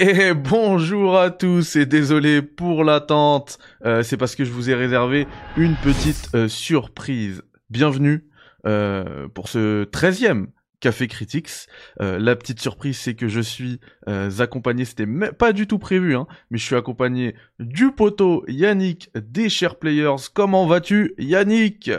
[0.00, 4.74] Et bonjour à tous et désolé pour l'attente, euh, c'est parce que je vous ai
[4.76, 5.26] réservé
[5.56, 7.42] une petite euh, surprise.
[7.68, 8.24] Bienvenue
[8.64, 10.46] euh, pour ce 13e
[10.78, 11.66] Café Critics.
[11.98, 16.58] La petite surprise c'est que je suis accompagné, c'était pas du tout prévu, hein, mais
[16.58, 20.28] je suis accompagné du poteau Yannick des Chers Players.
[20.32, 21.90] Comment vas-tu Yannick?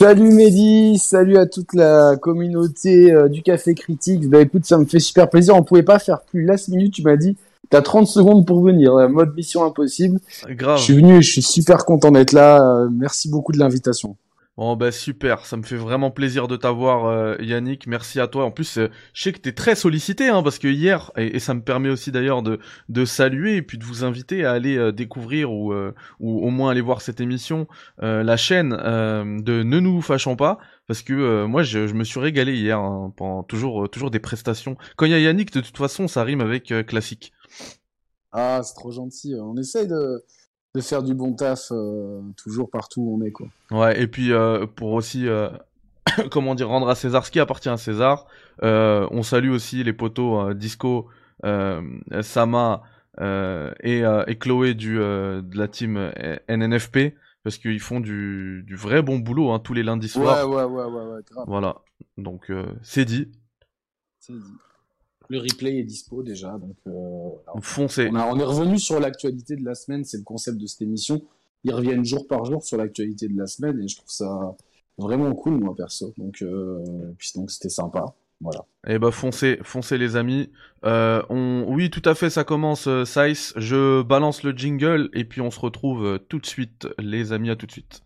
[0.00, 4.30] Salut Mehdi, salut à toute la communauté euh, du Café Critique.
[4.30, 5.56] Bah écoute, ça me fait super plaisir.
[5.56, 6.94] On pouvait pas faire plus last minute.
[6.94, 7.36] Tu m'as dit,
[7.68, 8.94] t'as 30 secondes pour venir.
[8.94, 10.20] Euh, Mode mission impossible.
[10.50, 10.78] Grave.
[10.78, 12.62] Je suis venu et je suis super content d'être là.
[12.62, 14.14] Euh, merci beaucoup de l'invitation.
[14.58, 18.44] Bon bah super, ça me fait vraiment plaisir de t'avoir euh, Yannick, merci à toi.
[18.44, 21.38] En plus, euh, je sais que t'es très sollicité hein, parce que hier, et, et
[21.38, 22.58] ça me permet aussi d'ailleurs de,
[22.88, 26.50] de saluer et puis de vous inviter à aller euh, découvrir ou, euh, ou au
[26.50, 31.62] moins aller voir cette émission, la chaîne de Ne nous fâchons pas, parce que moi
[31.62, 34.76] je, je me suis régalé hier hein, pendant toujours, toujours des prestations.
[34.96, 37.32] Quand il y a Yannick, de toute façon, ça rime avec classique.
[38.32, 39.36] Ah, c'est trop gentil.
[39.40, 40.24] On essaye de,
[40.74, 43.48] de faire du bon taf euh, toujours partout où on est quoi.
[43.70, 45.48] Ouais, et puis euh, pour aussi, euh,
[46.30, 48.26] comment dire, rendre à César ce qui appartient à César,
[48.62, 51.08] on salue aussi les potos euh, Disco,
[52.22, 52.82] Sama
[53.20, 56.10] et, et Chloé du, de la team
[56.48, 60.48] NNFP, parce qu'ils font du, du vrai bon boulot hein, tous les lundis Ouais, soirs.
[60.48, 61.44] ouais, ouais, ouais, ouais, grave.
[61.48, 61.76] Voilà,
[62.16, 63.30] donc euh, c'est dit,
[64.20, 64.52] C'est dit.
[65.28, 68.08] Le replay est dispo déjà, donc euh, foncez.
[68.10, 70.82] On, a- on est revenu sur l'actualité de la semaine, c'est le concept de cette
[70.82, 71.20] émission.
[71.64, 74.56] Ils reviennent jour par jour sur l'actualité de la semaine et je trouve ça
[74.96, 76.14] vraiment cool, moi perso.
[76.16, 76.82] Donc, euh,
[77.18, 78.06] puis donc c'était sympa.
[78.40, 78.64] Voilà.
[78.86, 80.50] Eh ben foncez, foncez les amis.
[80.84, 82.86] Euh, on, oui, tout à fait, ça commence.
[82.86, 87.32] Euh, Size, je balance le jingle et puis on se retrouve tout de suite, les
[87.32, 88.02] amis, à tout de suite.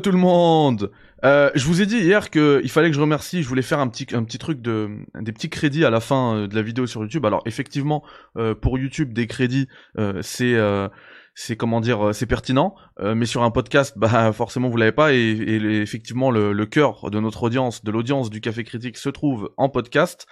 [0.00, 0.90] Tout le monde.
[1.24, 3.42] Euh, je vous ai dit hier que il fallait que je remercie.
[3.42, 4.88] Je voulais faire un petit un petit truc de
[5.20, 7.26] des petits crédits à la fin euh, de la vidéo sur YouTube.
[7.26, 8.02] Alors effectivement,
[8.36, 9.68] euh, pour YouTube, des crédits,
[9.98, 10.88] euh, c'est euh,
[11.34, 12.74] c'est comment dire, c'est pertinent.
[13.02, 15.12] Mais sur un podcast, bah forcément vous l'avez pas.
[15.12, 19.08] Et, et effectivement, le, le cœur de notre audience, de l'audience du Café Critique, se
[19.08, 20.26] trouve en podcast.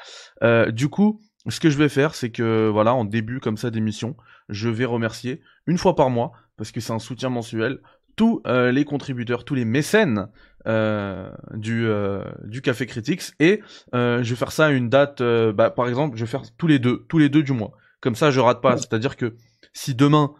[0.69, 4.17] Du coup, ce que je vais faire, c'est que voilà, en début comme ça d'émission,
[4.49, 7.81] je vais remercier une fois par mois parce que c'est un soutien mensuel
[8.19, 10.29] tous euh, les contributeurs, tous les mécènes
[10.67, 13.63] euh, du, euh, du Café Critics et
[13.95, 16.79] je vais faire ça à une date, bah, par exemple, je vais faire tous les
[16.79, 17.73] deux, tous les deux du mois.
[18.01, 18.77] Comme ça, je rate pas.
[18.77, 19.37] C'est-à-dire que
[19.73, 20.33] si demain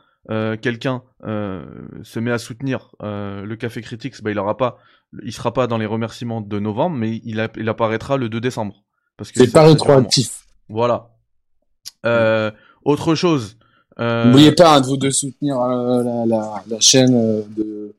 [0.61, 4.79] quelqu'un se met à soutenir le Café Critics, bah, il aura pas,
[5.23, 8.41] il sera pas dans les remerciements de novembre, mais il, a- il apparaîtra le 2
[8.41, 8.85] décembre.
[9.17, 10.45] Parce que C'est pas rétroactif.
[10.69, 11.11] Voilà.
[12.85, 13.59] Autre chose.
[14.01, 17.95] Euh, N'oubliez pas hein, de vous de soutenir euh, la, la, la chaîne euh, de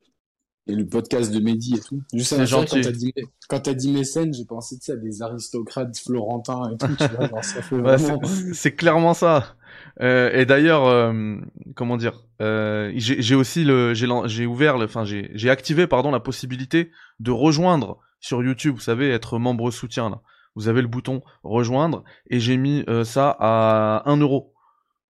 [0.68, 2.00] et le podcast de Mehdi et tout.
[2.14, 2.76] Juste un gentil.
[2.76, 3.14] Quand t'as dit,
[3.50, 6.96] quand t'as dit mécène, j'ai pensé tu sais, à des aristocrates florentins et tout.
[6.96, 8.22] Tu vois, genre, ça fait Ouais, vraiment.
[8.54, 9.56] c'est- clairement ça.
[10.02, 11.38] Euh, et d'ailleurs, euh,
[11.76, 16.92] comment dire, euh, j'ai aussi le, j'ai ouvert, enfin j'ai j'ai activé pardon la possibilité
[17.20, 18.76] de rejoindre sur YouTube.
[18.76, 20.22] Vous savez, être membre soutien là.
[20.56, 24.49] Vous avez le bouton rejoindre et j'ai mis euh, ça à 1 euro.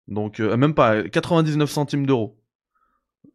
[0.08, 2.34] Donc euh, même pas 99 centimes d'euros.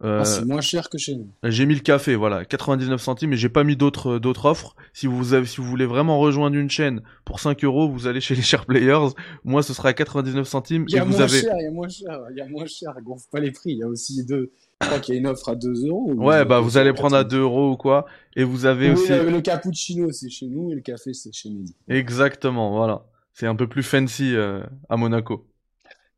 [0.04, 1.30] Euh, Ah, c'est moins cher que chez nous.
[1.44, 4.76] j'ai mis le café, voilà, 99 centimes, et j'ai pas mis d'autres d'autres offres.
[4.92, 8.20] Si vous avez, si vous voulez vraiment rejoindre une chaîne pour 5 euros, vous allez
[8.20, 9.10] chez les Share Players.
[9.46, 11.40] Moi, ce sera à 99 centimes, Il y et a vous moins avez.
[11.42, 12.94] cher, il y a moins cher, il y a moins cher.
[13.02, 13.72] Gonfle pas les prix.
[13.72, 14.52] Il y a aussi deux.
[14.82, 16.12] Je crois qu'il y a une offre à 2 euros.
[16.12, 17.38] ou Ouais, bah vous allez prendre à quatre-vingts.
[17.38, 18.06] 2 euros ou quoi,
[18.36, 19.10] et vous avez Oui, aussi.
[19.10, 21.76] le, le cappuccino, c'est chez nous et le café, c'est chez Mehdi.
[21.88, 23.06] Exactement, voilà.
[23.34, 25.48] C'est un peu plus fancy euh, à Monaco.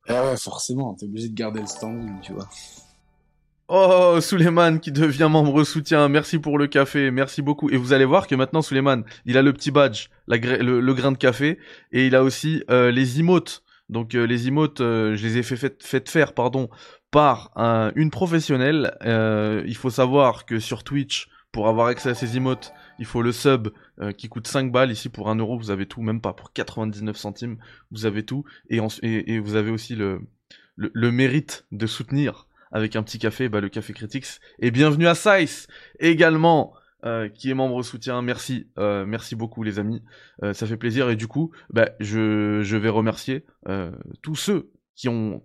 [0.07, 2.47] Ah ouais, forcément, t'es obligé de garder le standing, tu vois.
[3.67, 6.07] Oh, Suleiman qui devient membre soutien.
[6.07, 7.69] Merci pour le café, merci beaucoup.
[7.71, 11.17] Et vous allez voir que maintenant Suleiman, il a le petit badge, le, grain de
[11.17, 11.57] café,
[11.91, 13.63] et il a aussi euh, les emotes.
[13.89, 16.69] Donc euh, les emotes, euh, je les ai fait, faire, pardon,
[17.09, 18.95] par un- une professionnelle.
[19.03, 23.31] Il faut savoir que sur Twitch, pour avoir accès à ces emotes, il faut le
[23.31, 23.69] sub
[23.99, 24.91] euh, qui coûte 5 balles.
[24.91, 27.57] Ici, pour 1 euro, vous avez tout, même pas pour 99 centimes,
[27.91, 28.45] vous avez tout.
[28.69, 28.79] Et,
[29.39, 30.21] vous avez aussi le,
[30.77, 34.39] mérite de soutenir avec un petit café, bah, le Café Critics.
[34.59, 35.67] Et bienvenue à Sice
[35.99, 36.73] également,
[37.05, 38.21] euh, qui est membre soutien.
[38.21, 40.03] Merci, euh, merci beaucoup les amis,
[40.41, 41.09] ça fait plaisir.
[41.09, 43.45] Et du coup, bah, je, vais remercier
[44.21, 45.41] tous ceux qui ont,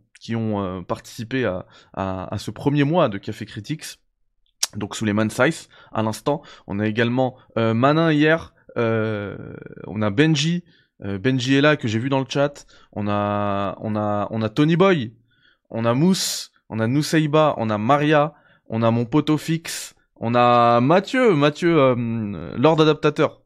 [0.87, 3.99] participé à, à, à, ce premier mois de Café Critics.
[4.77, 6.43] Donc sous les Man Size, à l'instant.
[6.67, 10.65] On a également Manin hier, on a Benji,
[11.01, 12.67] Benji est là que j'ai vu dans le chat.
[12.93, 15.13] On a, on a, on a Tony Boy,
[15.71, 18.35] on a Mousse, on a Nuseiba, on a Maria,
[18.69, 23.43] on a mon poteau fixe, on a Mathieu, Mathieu, euh, Lord Adaptateur.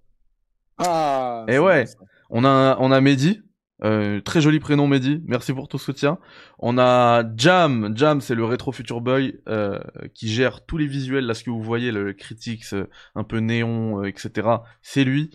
[0.78, 1.46] Ah.
[1.48, 1.86] Et ouais,
[2.28, 3.42] on a, on a Mehdi,
[3.82, 6.18] euh, très joli prénom Mehdi, merci pour ton soutien.
[6.58, 9.80] On a Jam, Jam c'est le rétro future boy euh,
[10.14, 12.86] qui gère tous les visuels, là ce que vous voyez, le Critics, euh,
[13.16, 14.48] un peu néon, etc.
[14.82, 15.30] C'est lui.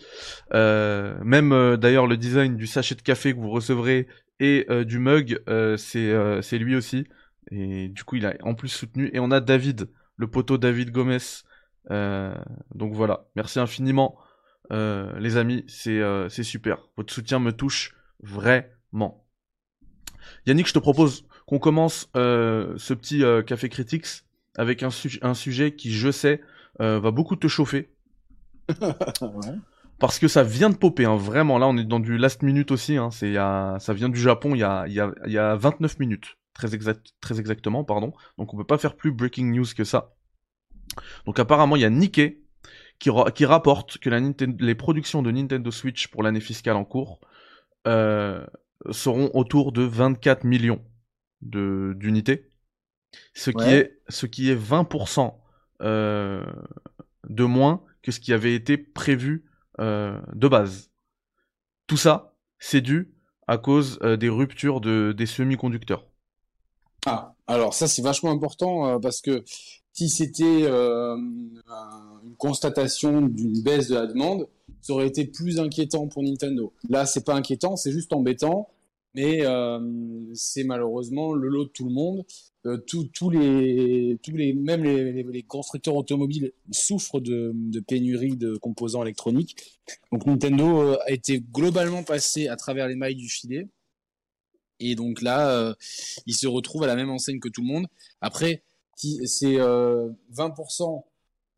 [0.52, 4.08] même d'ailleurs le design du sachet de café que vous recevrez
[4.40, 5.42] et du mug,
[5.76, 7.06] c'est lui aussi.
[7.50, 9.10] Et du coup il a en plus soutenu.
[9.12, 11.18] Et on a David, le poteau David Gomez.
[11.90, 14.16] donc voilà, merci infiniment.
[14.70, 16.78] les amis, c'est super.
[16.96, 19.26] Votre soutien me touche Vraiment.
[20.46, 24.06] Yannick, je te propose qu'on commence euh, ce petit euh, café critiques
[24.56, 24.90] avec un,
[25.22, 26.40] un, sujet qui, je sais,
[26.80, 27.94] euh, va beaucoup te chauffer.
[29.98, 31.58] Parce que ça vient de popper, hein, vraiment.
[31.58, 32.96] Là, on est dans du last minute aussi.
[32.96, 35.98] Hein, ça vient du Japon il y a, il y a, il y a 29
[35.98, 36.38] minutes.
[36.54, 38.12] Très, exact, très exactement, pardon.
[38.38, 40.14] Donc on peut pas faire plus breaking news que ça.
[41.26, 42.42] Donc apparemment, il y a Nikkei
[42.98, 47.20] qui, qui rapporte que la les productions de Nintendo Switch pour l'année fiscale en cours
[47.86, 48.44] euh,
[48.90, 50.82] seront autour de 24 millions
[51.40, 52.50] d'unités,
[53.34, 55.34] ce qui est ce qui est 20%
[55.80, 56.44] euh,
[57.28, 59.46] de moins que ce qui avait été prévu
[59.80, 60.90] euh, de base.
[61.86, 63.14] Tout ça, c'est dû
[63.46, 66.06] à cause des ruptures de, des semi-conducteurs.
[67.06, 69.42] Ah, alors ça c'est vachement important parce que
[69.92, 74.46] si c'était une constatation d'une baisse de la demande,
[74.80, 76.72] ça aurait été plus inquiétant pour Nintendo.
[76.88, 78.68] Là, c'est pas inquiétant, c'est juste embêtant,
[79.14, 79.80] mais euh,
[80.34, 82.24] c'est malheureusement le lot de tout le monde.
[82.66, 88.56] Euh, tous les, tous les, même les, les, constructeurs automobiles souffrent de, de, pénurie de
[88.56, 89.56] composants électroniques.
[90.12, 93.66] Donc Nintendo euh, a été globalement passé à travers les mailles du filet.
[94.78, 95.74] Et donc là, euh,
[96.26, 97.86] il se retrouve à la même enseigne que tout le monde.
[98.20, 98.62] Après,
[98.94, 101.04] c'est 20%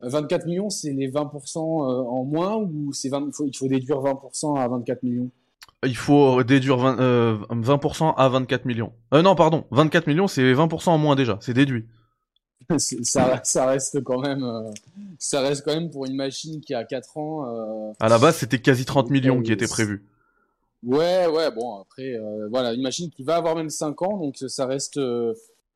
[0.03, 3.97] 24 millions, c'est les 20% euh, en moins ou c'est il, faut, il faut déduire
[3.97, 5.29] 20% à 24 millions?
[5.85, 8.93] Il faut déduire 20, euh, 20% à 24 millions.
[9.13, 11.85] Euh, non, pardon, 24 millions, c'est 20% en moins déjà, c'est déduit.
[12.77, 14.71] ça, ça, reste quand même, euh,
[15.19, 17.93] ça reste quand même pour une machine qui a 4 ans.
[17.99, 20.05] À la base, c'était quasi 30 millions qui étaient prévus.
[20.83, 22.17] Ouais, ouais, bon, après,
[22.49, 24.99] voilà, une machine qui va avoir même 5 ans, donc ça reste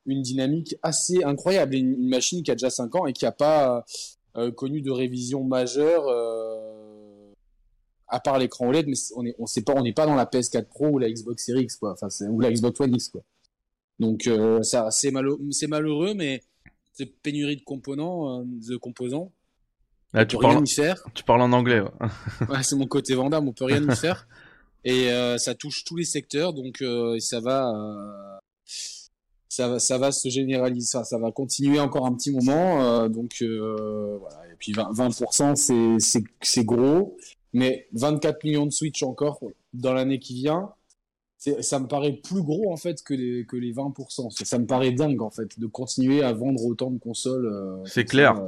[0.05, 1.75] une dynamique assez incroyable.
[1.75, 3.85] Une, une, machine qui a déjà 5 ans et qui a pas,
[4.55, 7.33] connu de révision majeure euh,
[8.07, 10.25] à part l'écran OLED, mais on est, on sait pas, on n'est pas dans la
[10.25, 11.93] PS4 Pro ou la Xbox Series X, quoi.
[11.93, 13.21] Enfin, ou la Xbox One X, quoi.
[13.99, 16.41] Donc, euh, ça, c'est malheureux, c'est malheureux, mais
[16.93, 19.31] c'est pénurie de composants, de composants.
[20.13, 21.03] Là, tu, parles, rien y faire.
[21.13, 21.81] tu parles en anglais.
[21.81, 21.89] Ouais.
[22.49, 24.27] ouais c'est mon côté vendable, on peut rien y faire.
[24.83, 26.83] Et ça touche tous les secteurs, donc
[27.19, 28.39] ça va
[29.57, 32.83] ça va, ça va se généraliser, ça, ça va continuer encore un petit moment.
[32.83, 34.37] Euh, donc euh, voilà.
[34.51, 35.55] Et puis 20%,
[35.99, 37.17] c'est c'est gros,
[37.53, 39.39] mais 24 millions de Switch encore
[39.73, 40.69] dans l'année qui vient,
[41.61, 44.29] ça me paraît plus gros en fait que les que les 20%.
[44.29, 47.47] Ça, ça me paraît dingue en fait de continuer à vendre autant de consoles.
[47.47, 48.39] Euh, c'est clair.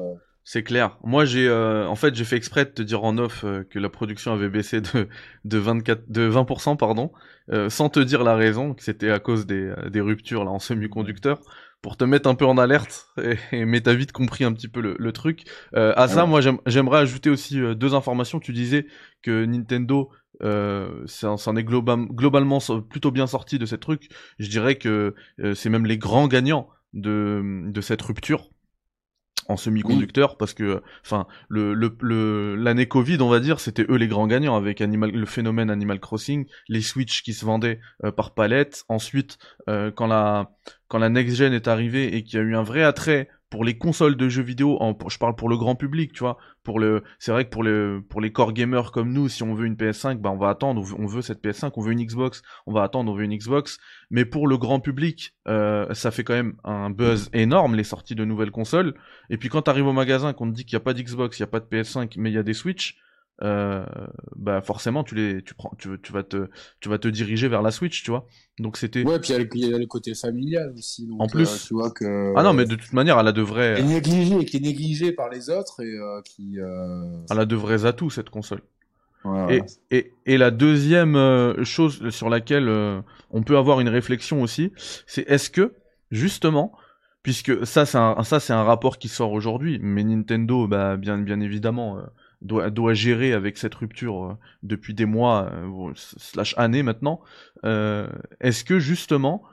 [0.43, 0.97] C'est clair.
[1.03, 3.77] Moi, j'ai, euh, en fait, j'ai fait exprès de te dire en off euh, que
[3.77, 5.07] la production avait baissé de
[5.45, 7.11] de 24, de 20%, pardon,
[7.51, 10.57] euh, sans te dire la raison, que c'était à cause des, des ruptures là en
[10.57, 11.39] semi-conducteurs,
[11.83, 13.09] pour te mettre un peu en alerte.
[13.51, 15.43] Et, mais t'as vite compris un petit peu le, le truc.
[15.73, 18.39] à ça, moi, j'aimerais ajouter aussi deux informations.
[18.39, 18.87] Tu disais
[19.21, 20.09] que Nintendo
[20.41, 24.09] euh, c'en est globalement plutôt bien sorti de cette truc.
[24.39, 25.13] Je dirais que
[25.53, 28.49] c'est même les grands gagnants de, de cette rupture
[29.49, 34.07] en semi-conducteur parce que enfin le le l'année Covid on va dire c'était eux les
[34.07, 38.33] grands gagnants avec Animal le phénomène Animal Crossing les Switch qui se vendaient euh, par
[38.33, 38.85] palette.
[38.87, 40.51] Ensuite euh, quand la
[40.87, 43.63] quand la next gen est arrivée et qu'il y a eu un vrai attrait pour
[43.63, 44.77] les consoles de jeux vidéo,
[45.07, 46.37] je parle pour le grand public, tu vois.
[46.63, 49.55] Pour le, c'est vrai que pour le, pour les core gamers comme nous, si on
[49.55, 50.85] veut une PS5, bah on va attendre.
[50.97, 53.79] On veut cette PS5, on veut une Xbox, on va attendre, on veut une Xbox.
[54.11, 58.15] Mais pour le grand public, euh, ça fait quand même un buzz énorme les sorties
[58.15, 58.93] de nouvelles consoles.
[59.31, 61.41] Et puis quand t'arrives au magasin, qu'on te dit qu'il n'y a pas d'Xbox, il
[61.41, 62.97] n'y a pas de PS5, mais il y a des Switch,
[63.41, 63.85] euh,
[64.35, 66.49] bah forcément tu les tu prends tu, tu vas te
[66.81, 68.25] tu vas te diriger vers la Switch tu vois.
[68.59, 71.65] Donc c'était ouais puis il y, a le côté familial aussi donc, en plus.
[71.67, 73.85] tu vois que ah non mais de toute manière elle a de vrais qui est
[73.85, 78.29] négligée qui est négligée par les autres et qui elle a de vrais atouts cette
[78.29, 78.61] console.
[79.49, 81.15] Et, et, et, la deuxième
[81.65, 82.69] chose sur laquelle
[83.31, 84.71] on peut avoir une réflexion aussi,
[85.07, 85.73] c'est est-ce que
[86.09, 86.73] justement
[87.23, 91.17] puisque ça c'est un ça c'est un rapport qui sort aujourd'hui, mais Nintendo bah bien
[91.17, 92.01] bien évidemment euh,
[92.41, 97.21] doit gérer avec cette rupture euh, depuis des mois euh, slash années maintenant.
[97.63, 99.43] Est-ce que justement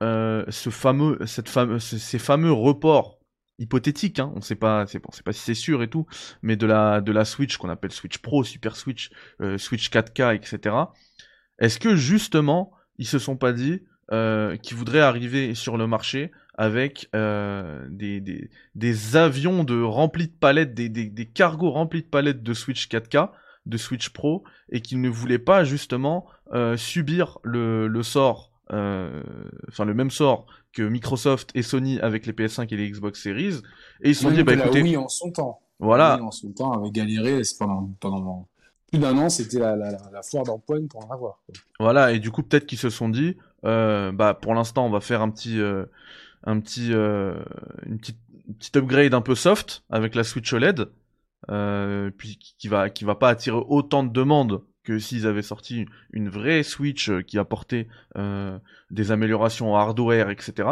[0.00, 1.48] ce fameux cette
[1.78, 3.18] ces fameux reports
[3.58, 6.06] hypothétiques, hein, on sait pas sait pas si c'est sûr et tout,
[6.42, 9.10] mais de la de la Switch qu'on appelle Switch Pro, Super Switch,
[9.56, 10.76] Switch 4K, etc.
[11.58, 16.30] Est-ce que justement ils se sont pas dit euh, qui voudraient arriver sur le marché
[16.56, 22.02] avec euh, des, des, des, avions de remplis de palettes, des, des, des, cargos remplis
[22.02, 23.30] de palettes de Switch 4K,
[23.66, 29.22] de Switch Pro, et qu'ils ne voulaient pas justement euh, subir le, le sort, euh,
[29.68, 33.60] enfin le même sort que Microsoft et Sony avec les PS5 et les Xbox Series,
[34.02, 36.52] et ils se sont dit bah écoutez, oui en son temps, voilà, oui, en son
[36.52, 38.48] temps avait galéré pendant pendant
[38.90, 41.40] plus d'un an, c'était la, la, la, foire d'empoigne pour en avoir.
[41.80, 45.00] Voilà, et du coup peut-être qu'ils se sont dit, euh, bah pour l'instant on va
[45.00, 45.86] faire un petit euh,
[46.46, 47.34] un petit euh,
[47.84, 48.18] une petite,
[48.58, 50.86] petite upgrade un peu soft avec la Switch OLED
[52.16, 56.28] puis qui va qui va pas attirer autant de demandes que s'ils avaient sorti une
[56.28, 57.88] vraie Switch qui apportait
[58.90, 60.70] des améliorations hardware etc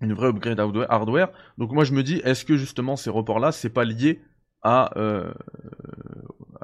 [0.00, 1.30] une vraie upgrade hardware.
[1.58, 4.22] Donc moi je me dis est-ce que justement ces reports là c'est pas lié
[4.62, 4.90] à,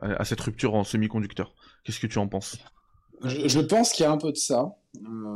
[0.00, 1.54] à cette rupture en semi-conducteur?
[1.84, 2.58] Qu'est-ce que tu en penses?
[3.24, 4.79] Je, pense qu'il y a un peu de ça, euh,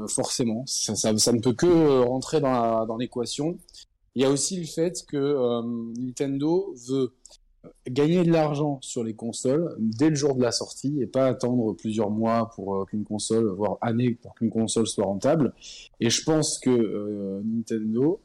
[0.09, 0.65] forcément.
[0.67, 3.59] Ça, ça, ça, ne peut que euh, rentrer dans l'équation.
[4.15, 5.63] Il y a aussi le fait que euh,
[5.99, 7.13] Nintendo veut
[7.89, 11.73] gagner de l'argent sur les consoles dès le jour de la sortie et pas attendre
[11.73, 15.55] plusieurs mois pour qu'une console, voire années pour qu'une console soit rentable.
[15.99, 18.21] Et je pense que Nintendo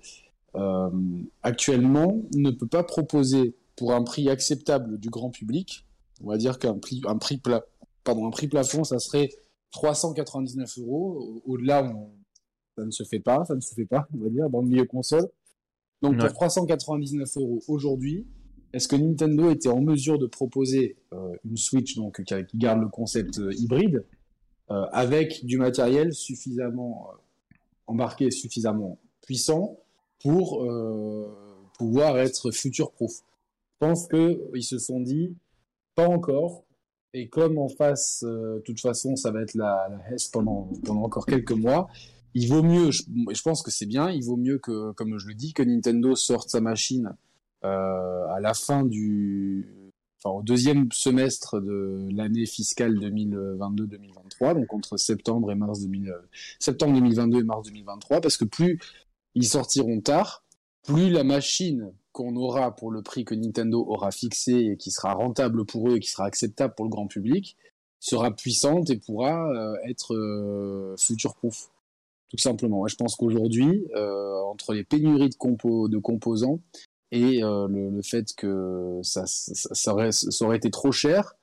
[1.41, 5.85] actuellement ne peut pas proposer pour un prix acceptable du grand public,
[6.21, 7.63] on va dire qu'un prix, un prix plat,
[8.03, 9.29] pardon, un prix plafond, ça serait
[9.71, 11.41] 399 euros.
[11.45, 11.93] Au-delà,
[12.77, 14.67] ça ne se fait pas, ça ne se fait pas, on va dire, dans le
[14.67, 15.27] milieu console.
[16.01, 18.25] Donc pour 399 euros aujourd'hui,
[18.71, 22.87] est-ce que Nintendo était en mesure de proposer euh, une Switch donc qui, garde le
[22.87, 24.05] concept euh, hybride
[24.69, 27.09] euh, avec du matériel suffisamment
[27.87, 29.79] embarqué, suffisamment puissant
[30.19, 30.67] pour
[31.77, 35.35] pouvoir être future proof Je pense que ils se sont dit
[35.95, 36.65] pas encore.
[37.13, 40.69] Et comme en face, euh, de toute façon, ça va être la, la HES pendant,
[40.85, 41.89] pendant encore quelques mois,
[42.35, 45.27] il vaut mieux, je, je pense que c'est bien, il vaut mieux que, comme je
[45.27, 47.15] le dis, que Nintendo sorte sa machine
[47.65, 54.97] euh, à la fin du, enfin au deuxième semestre de l'année fiscale 2022-2023, donc entre
[54.97, 56.13] septembre et mars 2000,
[56.59, 58.79] septembre 2022 et mars 2023, parce que plus
[59.35, 60.43] ils sortiront tard,
[60.83, 65.13] plus la machine qu'on aura pour le prix que Nintendo aura fixé et qui sera
[65.13, 67.55] rentable pour eux et qui sera acceptable pour le grand public
[67.99, 71.69] sera puissante et pourra euh, être euh, future-proof.
[72.29, 72.85] Tout simplement.
[72.85, 76.59] Et je pense qu'aujourd'hui, euh, entre les pénuries de, compo de composants
[77.11, 81.33] et le, fait que ça, ça, aurait, été trop cher,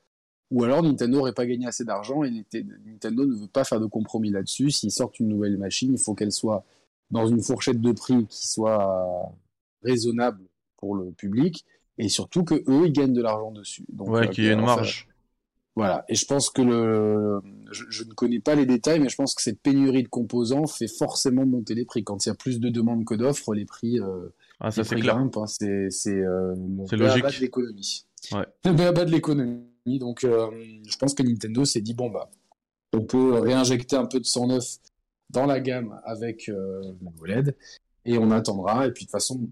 [0.49, 3.85] ou alors Nintendo n'aurait pas gagné assez d'argent et Nintendo ne veut pas faire de
[3.85, 4.71] compromis là-dessus.
[4.71, 6.63] S'ils sortent une nouvelle machine, il faut qu'elle soit
[7.11, 9.29] dans une fourchette de prix qui soit
[9.83, 10.46] raisonnable
[10.77, 11.65] pour le public
[11.97, 13.85] et surtout que eux ils gagnent de l'argent dessus.
[13.89, 15.07] Donc, ouais, qu'il y ait une marge.
[15.75, 19.35] Voilà, et je pense que le, je, ne connais pas les détails, mais je pense
[19.35, 22.03] que cette pénurie de composants fait forcément monter les prix.
[22.03, 24.95] Quand il y a plus de demandes que d'offres, les prix, euh, ah, ça c'est
[24.95, 25.17] clair.
[25.17, 25.29] Hein.
[25.45, 26.55] C'est c'est euh,
[26.93, 27.23] logique.
[27.23, 28.05] de l'économie.
[28.31, 28.45] Ouais.
[28.65, 29.67] Le bas de l'économie.
[29.85, 30.49] Donc, euh,
[30.87, 32.31] je pense que Nintendo s'est dit bon bah,
[32.93, 34.77] on peut réinjecter un peu de sang neuf
[35.29, 37.55] dans la gamme avec euh, la OLED
[38.05, 38.87] et on attendra.
[38.87, 39.47] Et puis de toute façon,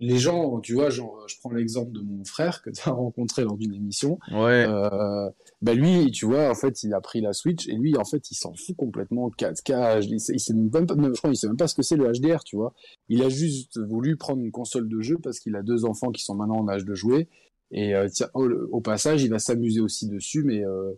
[0.00, 3.42] les gens, tu vois, genre, je prends l'exemple de mon frère que tu as rencontré
[3.42, 4.18] lors d'une émission.
[4.30, 4.64] Ouais.
[4.68, 5.28] Euh,
[5.60, 8.30] bah lui, tu vois, en fait, il a pris la Switch et lui, en fait,
[8.30, 10.06] il s'en fout complètement 4K.
[10.08, 11.96] Il sait, il sait même pas, je crois, il sait même pas ce que c'est
[11.96, 12.74] le HDR, tu vois.
[13.08, 16.22] Il a juste voulu prendre une console de jeu parce qu'il a deux enfants qui
[16.22, 17.28] sont maintenant en âge de jouer.
[17.70, 20.92] Et euh, tiens, au, passage, il va s'amuser aussi dessus, mais euh,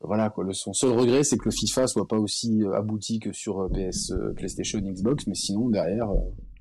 [0.00, 0.44] voilà quoi.
[0.44, 3.68] Le, son seul regret, c'est que le FIFA soit pas aussi euh, abouti que sur
[3.70, 6.10] PS, PlayStation, Xbox, mais sinon derrière.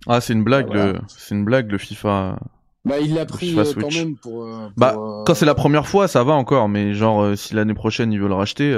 [0.08, 1.00] Ah, c'est une blague, le...
[1.08, 2.40] c'est une blague le FIFA.
[2.84, 4.44] Bah, il l'a pris euh, quand même pour.
[4.46, 7.76] Euh, bah, euh, quand c'est la première fois, ça va encore, mais genre si l'année
[7.76, 8.76] prochaine ils veulent racheter,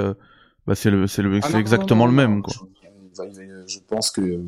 [0.66, 2.54] bah c'est le, c'est le, ah c'est exactement le même quoi.
[3.66, 4.42] Je, pense que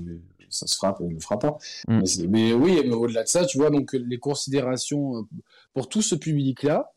[0.50, 1.56] ça se fera, il ne fera pas.
[1.88, 2.02] Mm.
[2.28, 5.26] Mais, oui, mais au-delà de ça, tu vois, donc les considérations
[5.73, 6.92] pour tout ce public-là,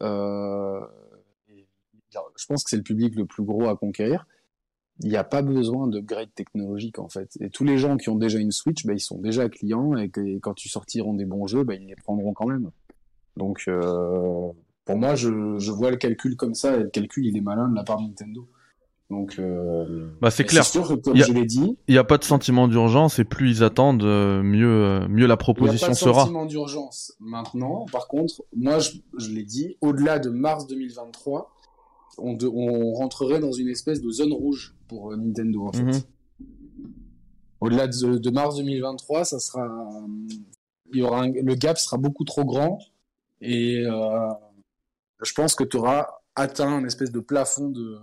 [0.00, 0.80] je
[2.46, 4.26] pense que c'est le public le plus gros à conquérir.
[5.00, 7.36] Il n'y a pas besoin de grade technologique en fait.
[7.40, 10.08] Et tous les gens qui ont déjà une Switch, bah, ils sont déjà clients et,
[10.08, 12.70] que, quand tu sortiront des bons jeux, bah, ils les prendront quand même.
[13.36, 14.48] Donc euh,
[14.84, 17.68] pour moi, je, je vois le calcul comme ça et le calcul il est malin
[17.68, 18.48] de la part de Nintendo.
[19.10, 20.64] Donc, euh, bah c'est clair.
[20.64, 23.50] Sûr que, comme je l'ai dit, il n'y a pas de sentiment d'urgence et plus
[23.50, 26.10] ils attendent, euh, mieux, euh, mieux la proposition sera.
[26.10, 27.12] Il n'y a pas de sentiment d'urgence.
[27.20, 31.52] Maintenant, par contre, moi, je, je l'ai dit, au-delà de mars 2023,
[32.18, 35.82] on, on, rentrerait dans une espèce de zone rouge pour Nintendo, en fait.
[35.82, 36.02] Mhm.
[37.60, 39.66] Au-delà de, de, mars 2023, ça sera,
[40.92, 42.78] il y aura le gap sera beaucoup trop grand
[43.40, 47.98] et je pense que tu auras atteint un espèce de plafond de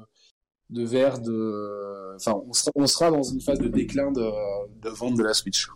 [0.72, 2.16] de verre de.
[2.16, 2.42] Enfin,
[2.76, 4.22] on sera, dans une phase de déclin de,
[4.82, 5.68] de vente de la Switch.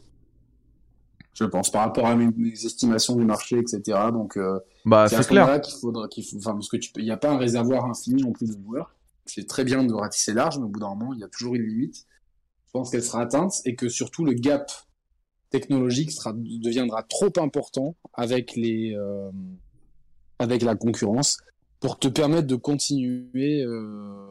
[1.33, 3.81] Je pense, par rapport à mes, estimations du marché, etc.
[4.13, 5.59] Donc, euh, bah, c'est clair.
[5.59, 8.23] qu'il faudra, qu'il faut, enfin, parce que tu il n'y a pas un réservoir infini
[8.23, 8.94] non plus de joueurs.
[9.25, 11.55] C'est très bien de ratisser large, mais au bout d'un moment, il y a toujours
[11.55, 12.05] une limite.
[12.67, 14.71] Je pense qu'elle sera atteinte et que surtout le gap
[15.49, 19.31] technologique sera, deviendra trop important avec les, euh,
[20.39, 21.37] avec la concurrence
[21.79, 24.25] pour te permettre de continuer, euh,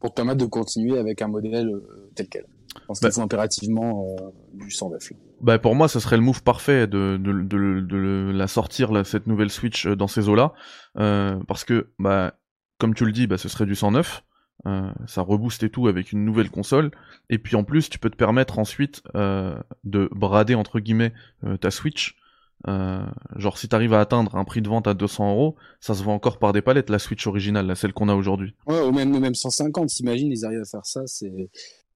[0.00, 2.46] pour te permettre de continuer avec un modèle euh, tel quel.
[2.80, 5.12] Je pense qu'il bah faut impérativement euh, du 109.
[5.40, 9.04] Bah pour moi, ce serait le move parfait de, de, de, de la sortir, là,
[9.04, 10.52] cette nouvelle Switch dans ces eaux-là.
[10.98, 12.34] Euh, parce que, bah,
[12.78, 14.24] comme tu le dis, bah, ce serait du 109.
[14.66, 16.90] Euh, ça rebooste et tout avec une nouvelle console.
[17.28, 21.12] Et puis en plus, tu peux te permettre ensuite euh, de brader, entre guillemets,
[21.60, 22.16] ta Switch
[22.66, 23.04] euh,
[23.36, 26.14] genre si t'arrives à atteindre un prix de vente à 200 euros, ça se vend
[26.14, 28.54] encore par des palettes la Switch originale, la celle qu'on a aujourd'hui.
[28.66, 31.50] Ouais, ou même, même 150, t'imagines, ils arrivent à faire ça, c'est...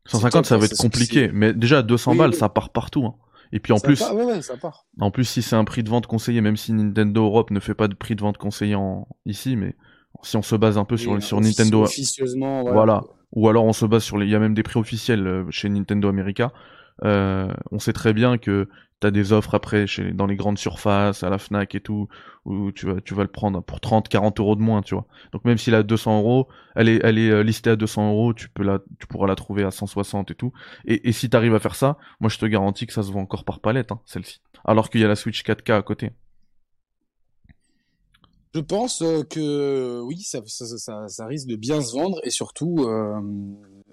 [0.07, 3.05] 150, ça va être compliqué, mais déjà à 200 balles, ça part partout.
[3.05, 3.15] Hein.
[3.53, 4.87] Et puis en plus, ouais, ça part.
[5.01, 7.75] en plus si c'est un prix de vente conseillé, même si Nintendo Europe ne fait
[7.75, 9.09] pas de prix de vente conseillé en...
[9.25, 9.75] ici, mais
[10.23, 11.87] si on se base un peu sur, sur Nintendo,
[12.73, 13.03] voilà.
[13.33, 15.45] Ou alors on se base sur les, il y a même des prix officiels euh,
[15.51, 16.53] chez Nintendo America.
[17.05, 18.69] Euh, on sait très bien que
[19.01, 22.09] t'as des offres après chez dans les grandes surfaces, à la Fnac et tout,
[22.45, 25.07] où tu vas tu vas le prendre pour 30, 40 euros de moins, tu vois.
[25.33, 28.35] Donc même s'il a 200 euros, elle est elle est euh, listée à 200 euros,
[28.35, 30.53] tu peux la tu pourras la trouver à 160 et tout.
[30.87, 33.21] Et, et si t'arrives à faire ça, moi je te garantis que ça se vend
[33.21, 34.41] encore par palette, hein, celle-ci.
[34.65, 36.13] Alors qu'il y a la Switch 4K à côté.
[38.55, 42.31] Je pense euh, que oui, ça, ça, ça, ça, risque de bien se vendre et
[42.31, 43.21] surtout euh,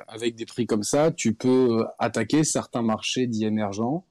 [0.07, 4.05] avec des prix comme ça, tu peux attaquer certains marchés dits émergents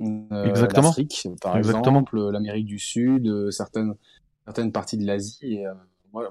[0.00, 0.88] euh, Exactement.
[0.88, 3.94] l'Afrique, par exemple, l'Amérique du Sud, euh, certaines,
[4.46, 5.64] certaines parties de l'Asie.
[5.64, 5.72] Euh,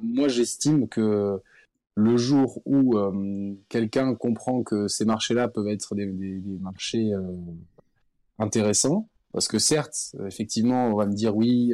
[0.01, 1.39] moi, j'estime que
[1.95, 2.95] le jour où
[3.67, 7.11] quelqu'un comprend que ces marchés-là peuvent être des, des, des marchés
[8.37, 11.73] intéressants, parce que certes, effectivement, on va me dire oui,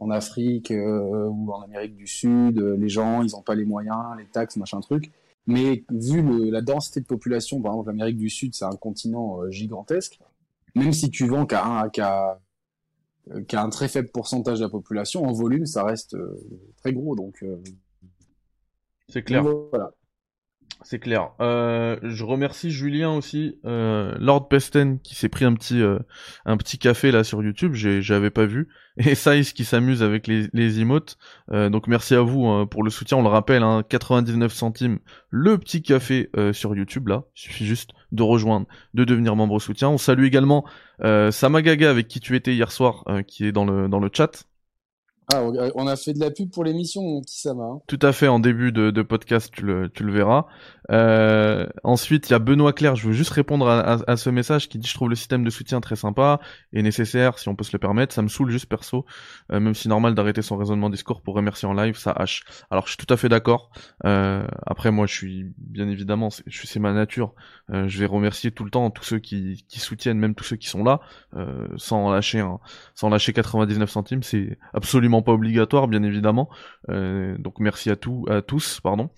[0.00, 4.26] en Afrique ou en Amérique du Sud, les gens, ils n'ont pas les moyens, les
[4.26, 5.10] taxes, machin truc.
[5.46, 9.50] Mais vu le, la densité de population, par exemple, l'Amérique du Sud, c'est un continent
[9.50, 10.18] gigantesque
[10.74, 12.40] même si tu vends qu'à un, qu'à,
[13.52, 16.40] un très faible pourcentage de la population, en volume, ça reste euh,
[16.78, 17.14] très gros.
[17.14, 17.62] Donc, euh,
[19.08, 19.44] c'est clair.
[19.44, 19.92] voilà.
[20.84, 21.30] C'est clair.
[21.40, 25.98] Euh, je remercie Julien aussi, euh, Lord Pesten, qui s'est pris un petit euh,
[26.44, 27.72] un petit café là sur YouTube.
[27.74, 28.68] J'avais pas vu.
[28.98, 31.16] Et Saïs qui s'amuse avec les, les emotes.
[31.50, 33.16] Donc merci à vous hein, pour le soutien.
[33.16, 34.98] On le rappelle, hein, 99 centimes
[35.30, 37.24] le petit café sur YouTube là.
[37.34, 39.88] Il suffit juste de rejoindre, de devenir membre soutien.
[39.88, 40.64] On salue également
[41.00, 44.44] Samagaga avec qui tu étais hier soir, qui est dans le dans le chat.
[45.32, 45.42] Ah,
[45.74, 47.64] on a fait de la pub pour l'émission, Kisama.
[47.64, 47.80] Hein.
[47.86, 50.46] Tout à fait, en début de, podcast, tu le, verras.
[50.90, 54.78] Euh, ensuite, il y a Benoît Claire, je veux juste répondre à, ce message qui
[54.78, 56.40] dit «Je trouve le système de soutien très sympa
[56.72, 58.14] et nécessaire, si on peut se le permettre.
[58.14, 59.06] Ça me saoule juste perso,
[59.50, 62.86] euh, même si normal d'arrêter son raisonnement discours pour remercier en live, ça hache.» Alors,
[62.86, 63.70] je suis tout à fait d'accord.
[64.04, 67.34] Euh, après, moi, je suis, bien évidemment, c'est ma nature.
[67.70, 70.56] Euh, je vais remercier tout le temps tous ceux qui, qui soutiennent, même tous ceux
[70.56, 71.00] qui sont là,
[71.34, 72.58] euh, sans lâcher, hein,
[72.94, 74.22] sans lâcher 99 centimes.
[74.22, 76.48] C'est absolument pas obligatoire, bien évidemment.
[76.90, 79.10] Euh, donc merci à, tous pardon.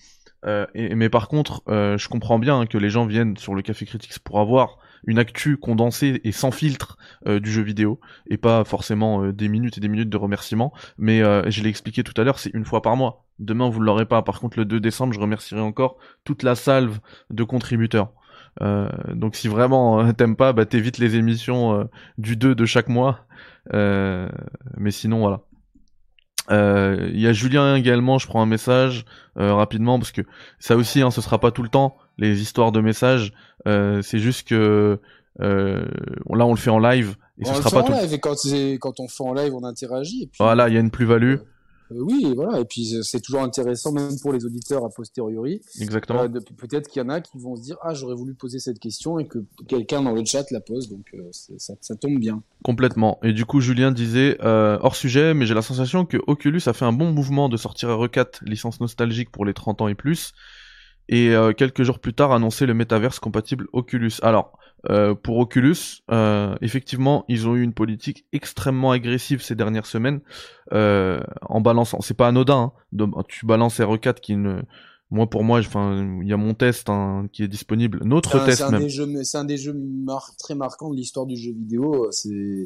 [0.45, 3.87] Euh, mais par contre, euh, je comprends bien que les gens viennent sur le Café
[3.87, 9.29] Critics pour avoir une actu condensée et sans filtre du jeu vidéo, et pas forcément
[9.29, 10.73] des minutes et des minutes de remerciements.
[10.99, 13.25] Mais je l'ai expliqué tout à l'heure, c'est une fois par mois.
[13.39, 14.23] Demain, vous ne l'aurez pas.
[14.23, 16.99] Par contre, le 2 décembre, je remercierai encore toute la salve
[17.31, 18.11] de contributeurs.
[19.13, 23.27] donc si vraiment t'aimes pas, bah t'évites les émissions du 2 de chaque mois.
[23.73, 25.43] mais sinon, voilà.
[26.51, 29.05] Euh, il y a Julien également, je prends un message
[29.39, 30.23] euh, rapidement parce que
[30.59, 33.33] ça aussi, hein, ce sera pas tout le temps les histoires de messages.
[33.67, 35.01] Euh, c'est juste que
[35.39, 37.93] là, on le fait en live et ce sera pas tout.
[37.93, 38.37] Live, et quand,
[38.81, 40.25] quand on fait en live, on interagit.
[40.25, 41.37] Et Voilà, il y a une plus-value.
[41.92, 42.61] Euh, oui, voilà.
[42.61, 45.61] Et puis c'est toujours intéressant, même pour les auditeurs a posteriori.
[45.81, 46.22] Exactement.
[46.22, 48.79] Euh, Peut-être qu'il y en a qui vont se dire ah j'aurais voulu poser cette
[48.79, 52.42] question et que quelqu'un dans le chat la pose, donc euh, ça, ça, tombe bien.
[52.64, 53.18] Complètement.
[53.22, 56.72] Et du coup Julien disait euh, hors sujet, mais j'ai la sensation que Oculus a
[56.72, 60.33] fait un bon mouvement de sortir R4 licence nostalgique pour les 30 ans et plus
[61.09, 64.12] et euh, quelques jours plus tard annoncer le métaverse compatible Oculus.
[64.23, 64.59] Alors,
[64.90, 70.21] euh, pour Oculus, euh, effectivement, ils ont eu une politique extrêmement agressive ces dernières semaines
[70.73, 72.01] en balançant.
[72.01, 72.73] C'est pas anodin.
[72.99, 74.62] Hein, tu balances RE4 qui ne
[75.11, 78.62] moi pour moi enfin il y a mon test hein, qui est disponible notre test
[78.62, 78.88] un même
[79.23, 79.73] c'est un des jeux
[80.37, 82.64] très marquants de l'histoire du jeu vidéo c'est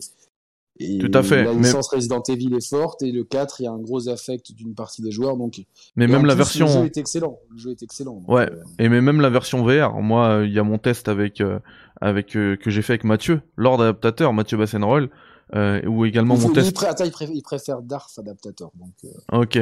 [1.01, 1.45] tout à fait.
[1.45, 4.53] La licence Resident Evil est forte et le 4, il y a un gros affect
[4.53, 5.37] d'une partie des joueurs.
[5.37, 5.61] Donc,
[5.97, 6.67] mais même la version.
[6.67, 7.39] Le jeu est excellent.
[7.51, 8.23] Le jeu est excellent.
[8.29, 8.51] ouais.
[8.51, 11.59] Euh, et mais même la version VR, moi, il y a mon test avec euh,
[12.01, 15.11] avec euh, que j'ai fait avec Mathieu, Lord adaptateur, Mathieu Bassenroll,
[15.55, 16.69] euh, ou également mon test.
[17.05, 18.71] Il, préfère Darth adaptateur.
[18.75, 19.13] Donc.
[19.33, 19.57] Ok.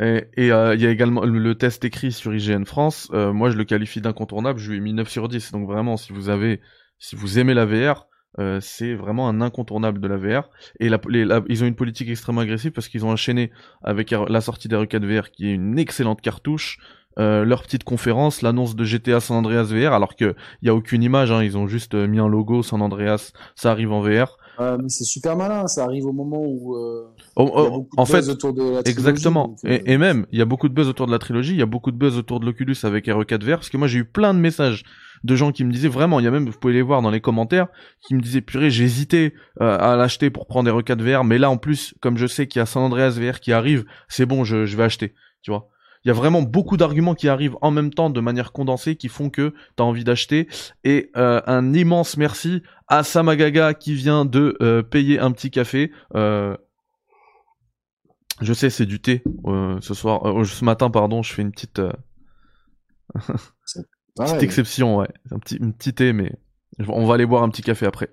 [0.00, 3.08] Et il y a également le test écrit sur IGN France.
[3.12, 4.58] moi, je le qualifie d'incontournable.
[4.58, 5.52] Je lui ai mis 9 sur 10.
[5.52, 6.60] Donc vraiment, si vous avez,
[6.98, 8.07] si vous aimez la VR
[8.38, 10.50] euh, c'est vraiment un incontournable de la VR.
[10.80, 13.50] Et ils ont une politique extrêmement agressive parce qu'ils ont enchaîné
[13.82, 16.78] avec la sortie des RE4 VR qui est une excellente cartouche.
[17.18, 21.02] Euh, leur petite conférence, l'annonce de GTA San Andreas VR, alors que y a aucune
[21.02, 24.38] image, hein, ils ont juste euh, mis un logo San Andreas, ça arrive en VR.
[24.58, 28.00] Mais c'est super malin, ça arrive au moment où euh, oh, y a beaucoup de
[28.00, 28.90] en buzz fait, autour de la trilogie.
[28.90, 29.56] Exactement.
[29.64, 31.62] et, et, même, il y a beaucoup de buzz autour de la trilogie, il y
[31.62, 34.04] a beaucoup de buzz autour de l'Oculus avec RE4 VR, parce que moi j'ai eu
[34.04, 34.82] plein de messages
[35.24, 37.10] de gens qui me disaient vraiment, il y a même, vous pouvez les voir dans
[37.10, 37.68] les commentaires,
[38.06, 41.50] qui me disaient purée, hésité euh, à l'acheter pour prendre des R4 VR, mais là
[41.50, 44.44] en plus, comme je sais qu'il y a San Andreas VR qui arrive, c'est bon,
[44.44, 45.68] je, je vais acheter, tu vois.
[46.04, 49.08] Il y a vraiment beaucoup d'arguments qui arrivent en même temps de manière condensée qui
[49.08, 50.48] font que tu as envie d'acheter.
[50.84, 55.92] Et euh, un immense merci à Samagaga qui vient de euh, payer un petit café.
[56.14, 56.56] je
[58.52, 59.22] sais, c'est du thé
[59.80, 61.22] ce soir, ce matin, pardon.
[61.22, 61.80] Je fais une petite.
[64.24, 65.08] Petite exception, ouais.
[65.30, 66.32] Un petit, une petite thé, mais
[66.88, 68.10] on va aller boire un petit café après.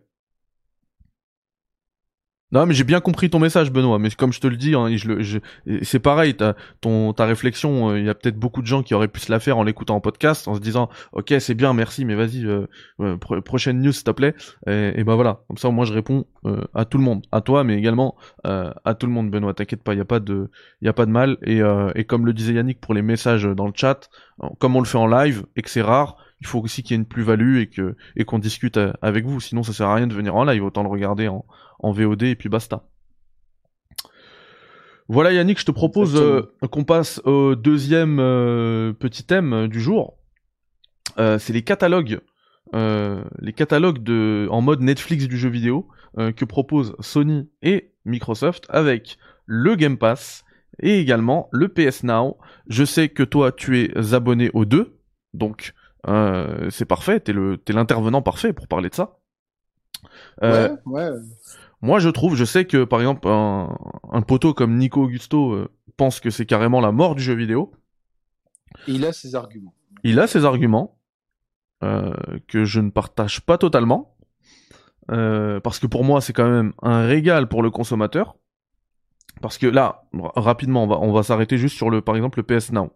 [2.52, 3.98] Non, mais j'ai bien compris ton message, Benoît.
[3.98, 5.40] Mais comme je te le dis, hein, je,
[5.82, 6.36] c'est pareil.
[6.36, 9.20] Ta, ton, ta réflexion, euh, il y a peut-être beaucoup de gens qui auraient pu
[9.20, 12.14] se la faire en l'écoutant en podcast, en se disant, ok, c'est bien, merci, mais
[12.14, 12.68] vas-y, euh,
[13.00, 14.36] euh, prochaine news, s'il te plaît.
[14.68, 15.42] Et, et ben voilà.
[15.48, 16.26] Comme ça, moi, je réponds
[16.76, 19.56] à tout le monde, à toi, mais également à tout le monde, Benoît.
[19.56, 21.38] T'inquiète pas, il y a pas de, y a pas de mal.
[21.42, 21.62] Et,
[21.96, 24.10] et comme le disait Yannick pour les messages dans le chat,
[24.60, 26.93] comme on le fait en live et que c'est rare, il faut aussi qu'il y
[26.95, 29.39] ait une plus-value et que et qu'on discute euh, avec vous.
[29.39, 30.63] Sinon, ça sert à rien de venir en live.
[30.63, 31.45] Autant le regarder en,
[31.80, 32.88] en VOD et puis basta.
[35.08, 40.17] Voilà Yannick, je te propose euh, qu'on passe au deuxième euh, petit thème du jour.
[41.15, 42.21] c'est les catalogues,
[42.74, 49.19] les catalogues de en mode Netflix du jeu vidéo que proposent Sony et Microsoft avec
[49.45, 50.43] le Game Pass
[50.80, 52.38] et également le PS Now.
[52.67, 54.98] Je sais que toi tu es abonné aux deux,
[55.36, 55.76] donc
[56.08, 57.34] euh, c'est parfait, t'es
[57.74, 59.18] l'intervenant parfait pour parler de ça.
[60.44, 61.20] Euh, ouais, ouais.
[61.82, 63.76] Moi, je trouve, je sais que par exemple un,
[64.12, 67.72] un poteau comme Nico Augusto euh, pense que c'est carrément la mort du jeu vidéo.
[68.88, 69.74] il a ses arguments.
[70.04, 71.00] Il a ses arguments
[72.48, 74.18] que je ne partage pas totalement.
[75.08, 78.36] parce que pour moi, c'est quand même un régal pour le consommateur.
[79.41, 82.44] Parce que là, rapidement, on va, on va s'arrêter juste sur le, par exemple, le
[82.44, 82.91] PS Now.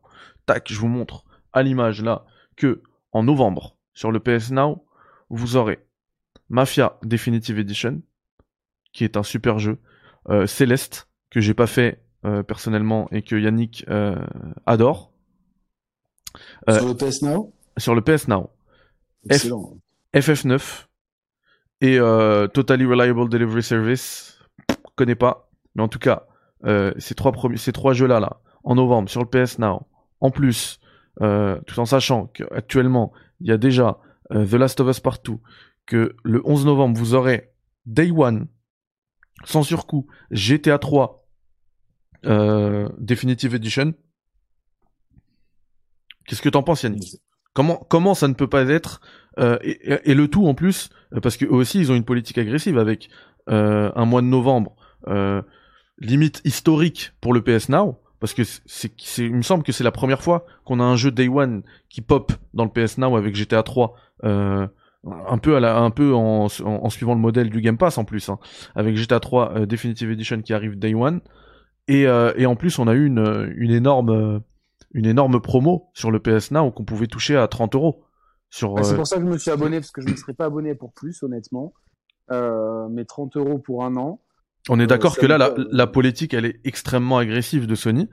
[0.46, 4.86] Tac, je vous montre à l'image là que en novembre, sur le PS Now,
[5.30, 5.80] vous aurez
[6.50, 8.02] Mafia Definitive Edition,
[8.92, 9.80] qui est un super jeu,
[10.30, 14.16] euh, Céleste, que j'ai pas fait euh, personnellement et que Yannick euh,
[14.66, 15.12] adore.
[16.68, 17.54] sur le PS Now?
[17.78, 18.50] Sur le PS Now.
[19.30, 19.78] Excellent.
[20.14, 20.86] FF9
[21.82, 21.98] et
[22.54, 24.40] Totally Reliable Delivery Service,
[24.96, 26.26] connais pas, mais en tout cas,
[26.98, 29.88] ces trois premiers, ces trois jeux là là, en novembre sur le PS Now.
[30.20, 30.80] En plus,
[31.22, 34.00] euh, tout en sachant qu'actuellement, il y a déjà
[34.32, 35.42] euh, The Last of Us Partout,
[35.86, 37.52] que le 11 novembre, vous aurez
[37.86, 38.48] Day One,
[39.44, 41.28] sans surcoût, GTA 3
[42.26, 43.94] euh, Definitive Edition.
[46.28, 47.22] Qu'est-ce que t'en penses, Yannick?
[47.54, 49.02] Comment comment ça ne peut pas être
[49.64, 50.90] et, le tout en plus
[51.24, 53.10] parce que eux aussi ils ont une politique agressive avec
[53.48, 54.76] un mois de novembre
[55.98, 59.92] limite historique pour le PS Now parce que c'est, il me semble que c'est la
[59.92, 63.36] première fois qu'on a un jeu Day One qui pop dans le PS Now avec
[63.36, 63.94] GTA 3,
[64.26, 64.68] euh,
[65.06, 68.04] un peu à la, un peu en, en, suivant le modèle du Game Pass en
[68.04, 68.40] plus, hein,
[68.76, 71.22] avec GTA 3 euh, Definitive Edition qui arrive Day One,
[71.88, 74.42] et, euh, et en plus on a eu une, une énorme,
[74.94, 78.04] une énorme promo sur le PS Now qu'on pouvait toucher à 30 euros.
[78.50, 80.34] Sur, bah, c'est pour ça que je me suis abonné parce que je ne serais
[80.34, 81.74] pas abonné pour plus honnêtement,
[82.30, 84.20] mais 30 euros pour un an.
[84.70, 88.10] On est d'accord que là, la, politique, elle est extrêmement agressive de Sony.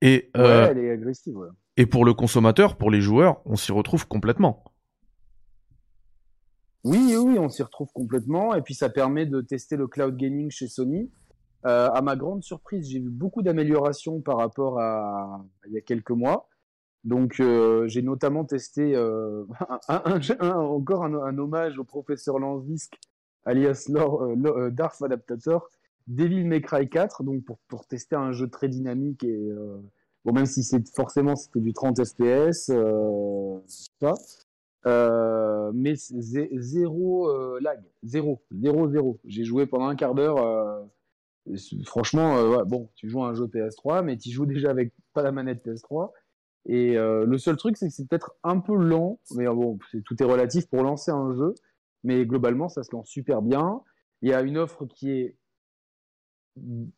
[0.00, 1.48] Et, ouais, elle est agressive, ouais.
[1.76, 4.64] Et pour le consommateur, pour les joueurs, on s'y retrouve complètement.
[6.84, 8.54] Oui, oui, on s'y retrouve complètement.
[8.54, 11.10] Et puis ça permet de tester le cloud gaming chez Sony.
[11.64, 15.80] Euh, à ma grande surprise, j'ai vu beaucoup d'améliorations par rapport à il y a
[15.80, 16.48] quelques mois.
[17.04, 19.44] Donc euh, j'ai notamment testé euh,
[19.88, 22.94] encore un, hommage au professeur Lanzisk,
[23.44, 24.36] alias Lord,
[24.72, 25.68] Darth Adaptator,
[26.06, 29.50] Devil May Cry 4, donc pour, pour tester un jeu très dynamique et
[30.24, 32.70] bon même si c'est forcément c'était du 30 fps,
[34.00, 34.14] ça.
[34.86, 39.20] Euh, mais zéro euh, lag, zéro, zéro, zéro.
[39.24, 40.38] J'ai joué pendant un quart d'heure.
[40.38, 45.22] Euh, franchement, bon, tu joues à un jeu PS3, mais tu joues déjà avec pas
[45.22, 46.10] la manette PS3.
[46.66, 50.26] Et le seul truc, c'est que c'est peut-être un peu lent, mais bon, tout est
[50.26, 51.54] relatif pour lancer un jeu.
[52.04, 53.82] Mais globalement, ça se lance super bien.
[54.22, 55.36] Il y a une offre qui est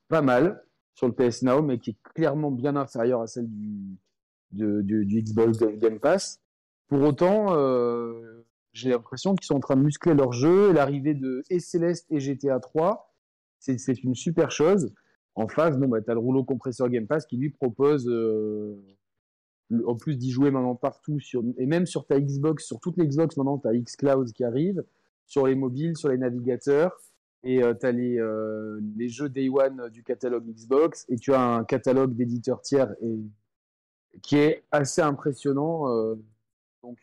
[0.09, 0.63] pas mal
[0.95, 3.99] sur le PS Now, mais qui est clairement bien inférieure à celle du,
[4.51, 6.41] du, Xbox Game Pass.
[6.89, 10.73] Pour autant, euh, j'ai l'impression qu'ils sont en train de muscler leur jeu.
[10.73, 13.15] L'arrivée de et Céleste et GTA 3,
[13.59, 14.93] c'est une super chose.
[15.37, 18.77] En face, bon, bah, tu as le rouleau compresseur Game Pass qui lui propose, euh,
[19.87, 21.19] en plus d'y jouer maintenant partout,
[21.59, 24.85] et même sur ta Xbox, sur toutes les Xbox maintenant, tu as Xcloud qui arrive,
[25.27, 26.97] sur les mobiles, sur les navigateurs,
[27.43, 31.33] et euh, tu as les, euh, les jeux Day One du catalogue Xbox, et tu
[31.33, 33.19] as un catalogue d'éditeurs tiers et,
[34.23, 35.89] qui est assez impressionnant.
[35.89, 36.15] Euh,
[36.83, 36.99] donc,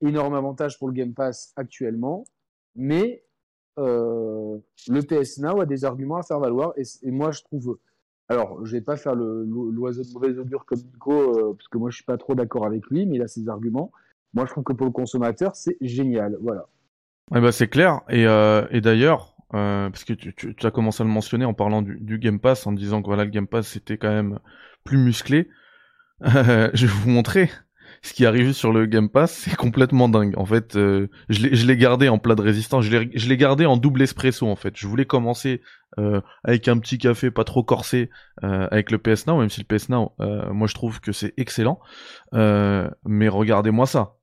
[0.00, 2.24] énorme avantage pour le Game Pass actuellement.
[2.74, 3.24] Mais
[3.78, 6.74] euh, le PS Now a des arguments à faire valoir.
[6.76, 7.78] Et, moi, je trouve.
[8.28, 11.90] Alors, je vais pas faire l'oiseau de mauvaise augure comme Nico, euh, parce que moi,
[11.90, 13.92] je suis pas trop d'accord avec lui, mais il a ses arguments.
[14.32, 16.36] Moi, je trouve que pour le consommateur, c'est génial.
[16.40, 16.66] Voilà.
[17.30, 18.00] bah, c'est clair.
[18.08, 22.18] Et, euh, d'ailleurs, parce que tu, as commencé à le mentionner en parlant du, du,
[22.18, 24.38] Game Pass, en disant que voilà, le Game Pass c'était quand même
[24.84, 25.48] plus musclé.
[26.24, 27.50] je vais vous montrer
[28.04, 30.34] ce qui arrive sur le Game Pass, c'est complètement dingue.
[30.36, 34.02] En fait, euh, je l'ai gardé en plat de résistance, je l'ai gardé en double
[34.02, 34.74] espresso en fait.
[34.76, 35.62] Je voulais commencer
[35.98, 38.10] euh, avec un petit café pas trop corsé
[38.42, 41.34] euh, avec le PS Now, même si le PS Now, moi je trouve que c'est
[41.36, 41.80] excellent.
[42.32, 44.16] mais regardez-moi ça.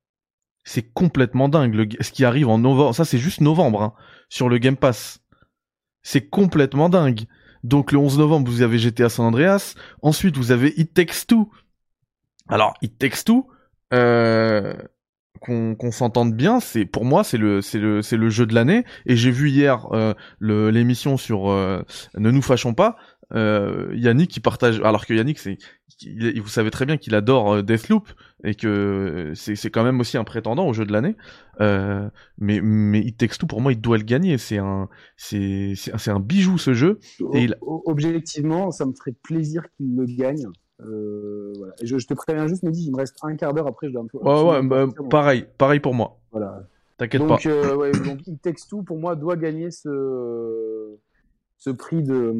[0.63, 1.73] C'est complètement dingue.
[1.73, 3.93] Le, ce qui arrive en novembre, ça c'est juste novembre, hein,
[4.29, 5.19] sur le Game Pass.
[6.03, 7.25] C'est complètement dingue.
[7.63, 9.75] Donc le 11 novembre, vous avez GTA San Andreas.
[10.01, 11.51] Ensuite, vous avez It Takes Two.
[12.47, 13.47] Alors, It Takes Two,
[15.49, 18.53] euh, qu'on s'entende bien, c'est pour moi c'est le c'est le c'est le jeu de
[18.53, 18.83] l'année.
[19.05, 21.81] Et j'ai vu hier euh, l'émission sur euh,
[22.17, 22.97] ne nous fâchons pas.
[23.33, 25.57] Euh, Yannick qui partage alors que Yannick c'est
[26.41, 28.09] vous savez très bien qu'il adore euh, Deathloop
[28.43, 31.15] et que c'est c'est quand même aussi un prétendant au jeu de l'année.
[31.61, 34.37] Euh, mais mais It Takes Two pour moi il doit le gagner.
[34.37, 36.99] C'est un c'est c'est un bijou ce jeu.
[37.33, 40.45] Et objectivement ça me ferait plaisir qu'il le gagne
[40.83, 41.73] euh, voilà.
[41.81, 44.07] je, te préviens juste, Mehdi, il me reste un quart d'heure après, je dois un
[44.07, 44.17] peu.
[44.17, 46.19] Ouais, ouais, bah, pareil, pareil pour moi.
[46.31, 46.63] Voilà.
[46.97, 47.37] T'inquiète pas.
[47.45, 50.97] Euh, ouais, donc, It Takes Two, pour moi, doit gagner ce,
[51.57, 52.35] ce prix de,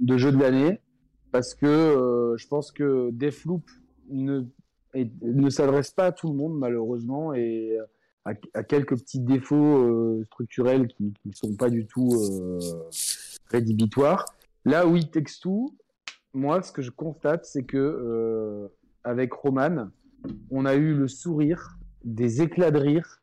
[0.00, 0.80] de jeu de l'année.
[1.32, 3.62] Parce que euh, je pense que Deathloop
[4.10, 4.42] ne,
[4.94, 7.78] ne s'adresse pas à tout le monde, malheureusement, et
[8.26, 12.58] à, à quelques petits défauts euh, structurels qui ne sont pas du tout euh,
[13.46, 14.26] rédhibitoires.
[14.66, 15.74] Là où It Takes Two,
[16.34, 18.68] moi, ce que je constate, c'est que euh,
[19.04, 19.88] avec Roman,
[20.50, 23.22] on a eu le sourire, des éclats de rire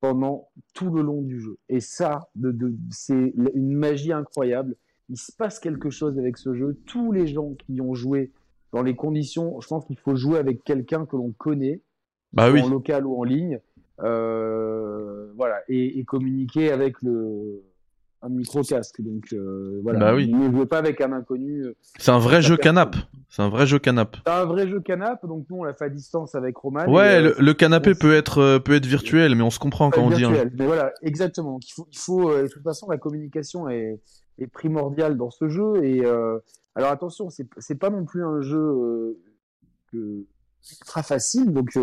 [0.00, 1.58] pendant tout le long du jeu.
[1.68, 4.76] Et ça, de, de, c'est une magie incroyable.
[5.08, 6.78] Il se passe quelque chose avec ce jeu.
[6.86, 8.32] Tous les gens qui ont joué
[8.72, 11.80] dans les conditions, je pense qu'il faut jouer avec quelqu'un que l'on connaît,
[12.32, 12.60] bah oui.
[12.60, 13.60] en local ou en ligne,
[14.00, 17.62] euh, voilà, et, et communiquer avec le
[18.22, 19.00] un micro casque.
[19.00, 19.98] Donc euh, voilà.
[19.98, 20.32] Bah oui.
[20.32, 21.62] Ne jouez pas avec un inconnu.
[21.64, 22.96] Euh, c'est un vrai jeu canap.
[23.28, 24.16] C'est un vrai jeu canap.
[24.24, 25.24] C'est un vrai jeu canap.
[25.26, 26.86] Donc nous on l'a fait à distance avec Roman.
[26.86, 30.10] Ouais, le, euh, canapé peut être peut être virtuel, mais on se comprend quand on
[30.10, 30.24] dit.
[30.26, 31.58] Mais voilà, exactement.
[31.62, 34.00] Il faut, il faut de toute façon la communication est,
[34.38, 35.84] est primordiale dans ce jeu.
[35.84, 36.04] Et
[36.74, 39.18] alors attention, c'est c'est pas non plus un jeu
[39.92, 41.52] ultra facile.
[41.52, 41.78] Donc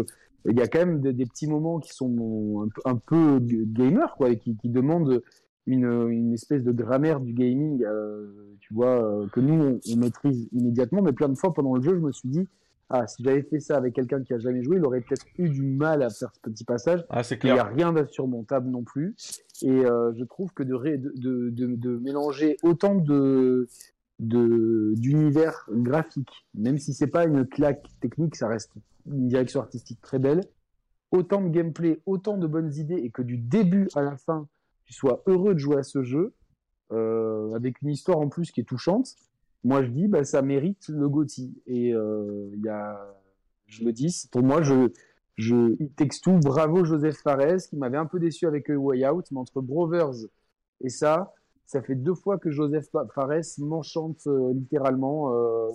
[0.45, 4.15] il y a quand même des, petits moments qui sont un peu, un peu gamer
[4.17, 5.21] quoi, et qui, qui demandent
[5.65, 10.47] une, une espèce de grammaire du gaming, euh, tu vois, euh, que nous on, maîtrise
[10.51, 12.47] immédiatement, mais plein de fois pendant le jeu, je me suis dit,
[12.89, 15.49] ah, si j'avais fait ça avec quelqu'un qui a jamais joué, il aurait peut-être eu
[15.49, 17.03] du mal à faire ce petit passage.
[17.09, 17.53] Ah, c'est clair.
[17.53, 19.15] Il n'y a rien d'insurmontable non plus.
[19.61, 23.67] Et euh, je trouve que de, de, de, de, mélanger autant de
[24.19, 28.71] d'univers graphique, même si c'est pas une claque technique, ça reste
[29.07, 30.41] une direction artistique très belle.
[31.11, 34.47] Autant de gameplay, autant de bonnes idées, et que du début à la fin,
[34.85, 36.33] tu sois heureux de jouer à ce jeu,
[36.91, 39.15] euh, avec une histoire en plus qui est touchante,
[39.63, 41.61] moi je dis bah ça mérite le Gotti.
[41.65, 42.99] Et euh, il y a,
[43.67, 44.89] je me dis, pour moi je
[45.35, 46.39] je il texte tout.
[46.39, 50.27] Bravo Joseph Fares qui m'avait un peu déçu avec A Way Out, mais entre Brothers
[50.81, 51.33] et ça,
[51.65, 55.33] ça fait deux fois que Joseph Fares m'enchante euh, littéralement.
[55.33, 55.71] Euh,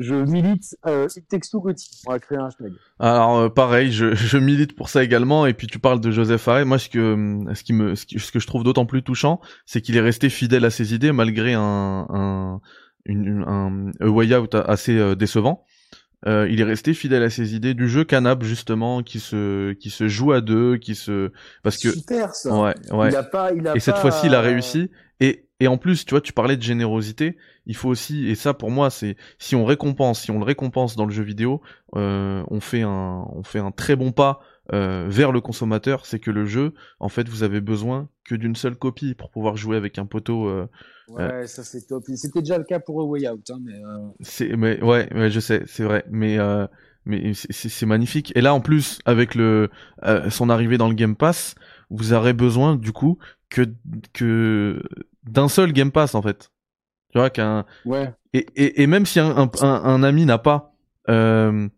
[0.00, 2.02] je milite euh, texto Gotti.
[2.06, 2.72] On va créer un hashtag.
[2.98, 5.46] Alors euh, pareil, je, je milite pour ça également.
[5.46, 6.66] Et puis tu parles de Joseph Fares.
[6.66, 9.40] Moi, ce que ce qui me ce, qui- ce que je trouve d'autant plus touchant,
[9.66, 12.60] c'est qu'il est resté fidèle à ses idées malgré un un
[13.06, 15.64] une, un, a way out assez euh, décevant.
[16.26, 19.88] Euh, il est resté fidèle à ses idées du jeu canap justement, qui se qui
[19.88, 21.32] se joue à deux, qui se
[21.62, 22.54] parce que super ça.
[22.54, 23.08] ouais ouais.
[23.08, 24.90] Il a pas, il a Et cette fois-ci, il a réussi.
[25.20, 27.36] Et, et en plus, tu vois, tu parlais de générosité.
[27.66, 30.96] Il faut aussi, et ça pour moi, c'est si on récompense, si on le récompense
[30.96, 31.60] dans le jeu vidéo,
[31.96, 34.40] euh, on fait un, on fait un très bon pas
[34.72, 36.06] euh, vers le consommateur.
[36.06, 39.56] C'est que le jeu, en fait, vous avez besoin que d'une seule copie pour pouvoir
[39.56, 40.48] jouer avec un poteau.
[40.48, 40.66] euh,
[41.08, 42.04] Ouais, ça c'est top.
[42.14, 45.30] C'était déjà le cas pour A Way Out, hein, mais euh, c'est, mais ouais, ouais,
[45.30, 46.04] je sais, c'est vrai.
[46.10, 46.66] Mais euh,
[47.04, 48.32] mais c'est- magnifique.
[48.36, 49.70] Et là, en plus, avec le
[50.04, 51.56] euh, son arrivée dans le Game Pass,
[51.90, 53.18] vous aurez besoin du coup
[53.48, 53.62] que
[54.12, 54.80] que
[55.24, 56.50] d'un seul Game Pass en fait.
[57.12, 58.14] Tu vois qu'un ouais.
[58.32, 60.72] et, et, et même si un, un, un, un ami n'a pas
[61.08, 61.68] euh,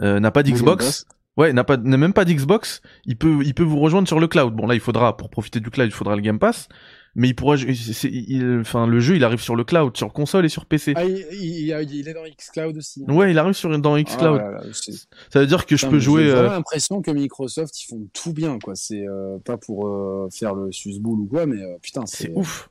[0.00, 3.64] euh, n'a pas d'Xbox, ouais, n'a pas n'a même pas d'Xbox, il peut il peut
[3.64, 4.54] vous rejoindre sur le cloud.
[4.54, 6.68] Bon là, il faudra pour profiter du cloud, il faudra le Game Pass,
[7.14, 10.12] mais il pourra c'est- c'est- il enfin le jeu, il arrive sur le cloud, sur
[10.12, 10.92] console et sur PC.
[10.96, 13.04] Ah, il, il, il- est dans Xcloud aussi.
[13.08, 13.12] hein.
[13.12, 14.40] Ouais, il arrive sur dans xCloud.
[14.42, 14.92] Ah, là, là, c'est-
[15.32, 18.32] Ça veut dire que je peux jouer J'ai euh, l'impression que Microsoft ils font tout
[18.32, 18.74] bien quoi.
[18.74, 22.32] C'est euh, pas pour euh, faire le susboule ou quoi, mais euh, putain c'est c'est
[22.34, 22.68] ouf.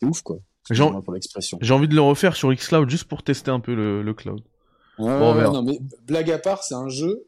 [0.00, 0.36] c'est ouf quoi.
[0.70, 1.58] Genre- Excusez-moi pour l'expression.
[1.60, 4.40] J'ai envie de le refaire sur xCloud juste pour tester un peu le, le cloud.
[4.98, 7.24] Ouais, Bon, non mais blague à part, c'est un jeu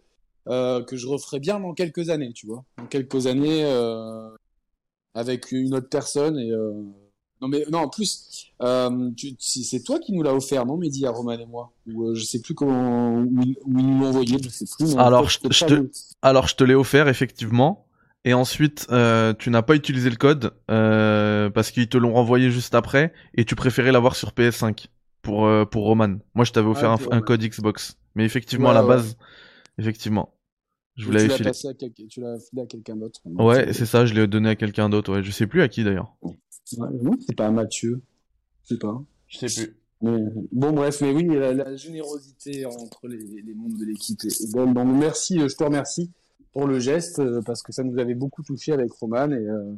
[0.48, 2.64] euh, que je referai bien dans quelques années, tu vois.
[2.77, 4.29] Dans quelques années euh,
[5.14, 6.72] avec une autre personne et euh...
[7.40, 11.11] non mais non en plus euh, c'est toi qui nous l'a offert non Mehdi à
[11.11, 11.72] Roman et moi?
[11.87, 14.64] Ou euh, je sais plus comment où, ils- où ils nous l'ont envoyé je sais
[14.79, 14.96] plus.
[14.98, 15.90] Alors, je- je te-
[16.22, 17.87] Alors je te l'ai offert effectivement.
[18.25, 22.53] Et ensuite, euh, tu n'as pas utilisé le code euh, parce qu'ils te l'ont renvoyé
[22.53, 24.87] juste après et tu préférais l'avoir sur PS5
[25.22, 26.18] pour euh, pour Roman.
[26.37, 28.83] Moi, je t'avais offert Ah, un, pour un code Xbox, mais effectivement Ouais, à la
[28.83, 28.88] ouais.
[28.96, 29.16] base,
[29.79, 30.35] effectivement,
[30.96, 31.48] je vous tu l'avais l'as filé.
[31.48, 33.20] passé à quelqu'un, tu l'as filé à quelqu'un d'autre.
[33.24, 35.12] Ouais, c'est ça, je l'ai donné à quelqu'un d'autre.
[35.12, 36.14] Ouais, je sais plus à qui d'ailleurs.
[36.22, 36.37] Ouais,
[37.02, 38.00] non, c'est pas à Mathieu.
[38.64, 39.02] Je sais pas.
[39.28, 39.76] Je sais plus.
[40.02, 40.18] Mais,
[40.50, 44.52] bon, bref, mais oui, la, la générosité entre les, les membres de l'équipe est, est
[44.52, 44.74] belle.
[44.74, 46.11] Donc, merci, euh, je te remercie
[46.52, 49.31] pour le geste, euh, parce que ça nous avait beaucoup touché avec Roman.
[49.31, 49.72] Et, euh,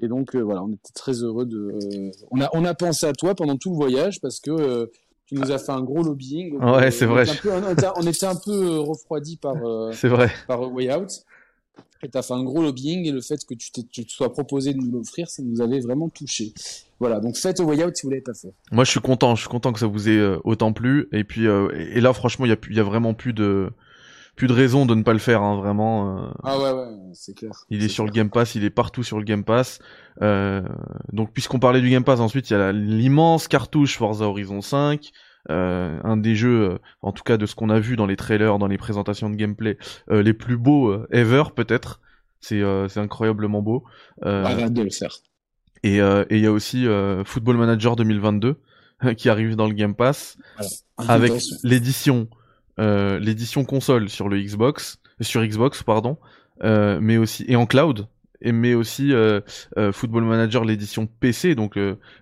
[0.00, 1.58] et donc, euh, voilà, on était très heureux de.
[1.58, 4.86] euh, on, a, on a pensé à toi pendant tout le voyage, parce que euh,
[5.28, 6.52] tu nous as fait un gros lobbying.
[6.58, 7.22] Donc, Ouais, euh, c'est vrai.
[7.22, 10.30] était un peu- on, était, on était un peu euh, refroidi par, euh, vrai.
[10.46, 11.10] par Way Out.
[12.02, 14.72] Et t'as fait un gros lobbying et le fait que tu, tu te sois proposé
[14.72, 16.52] de nous l'offrir, ça nous avait vraiment touché.
[17.00, 18.52] Voilà, donc faites Way Out si vous l'avez pas fait.
[18.70, 19.34] Moi, je suis content.
[19.34, 21.08] Je suis content que ça vous ait euh, autant plu.
[21.12, 23.32] Et puis, euh, et là, franchement, il y a, plus- il y a vraiment plus
[23.32, 23.70] de
[24.38, 25.42] plus de raison de ne pas le faire.
[25.42, 26.16] Hein, vraiment.
[26.16, 27.50] euh, Ah ouais, ouais, c'est clair.
[27.70, 28.12] Il est sur le.
[28.12, 29.80] Game Pass, il est partout sur le Game Pass.
[30.22, 30.62] Euh,
[31.12, 35.10] donc puisqu'on parlait du Game Pass, ensuite il y a l'immense cartouche Forza Horizon 5,
[35.50, 38.58] euh, un des jeux, en tout cas de ce qu'on a vu dans les trailers,
[38.58, 39.76] dans les présentations de gameplay,
[40.08, 42.00] les plus beaux ever peut-être.
[42.40, 42.62] C'est
[42.96, 43.82] incroyablement beau.
[44.22, 45.16] Arrête de le faire.
[45.82, 46.86] Et et il y a aussi
[47.24, 48.54] Football Manager 2022
[49.16, 50.38] qui arrive dans le Game Pass
[50.96, 51.32] avec
[51.64, 52.28] l'édition
[52.78, 56.16] euh, l'édition console sur le Xbox sur Xbox pardon
[56.62, 58.06] euh, mais aussi et en cloud
[58.40, 59.40] et mais aussi euh,
[59.92, 61.76] Football Manager l'édition PC donc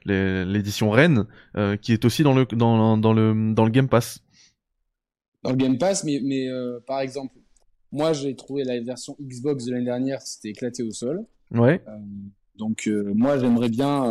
[0.04, 1.26] l'édition Rennes
[1.82, 4.22] qui est aussi dans le dans, dans le dans le Game Pass.
[5.42, 6.48] Dans le Game Pass, mais, mais
[6.86, 7.36] par exemple,
[7.92, 11.26] moi j'ai trouvé la version Xbox de l'année dernière, c'était éclaté au sol.
[11.50, 11.82] ouais.
[12.56, 14.10] Donc moi j'aimerais bien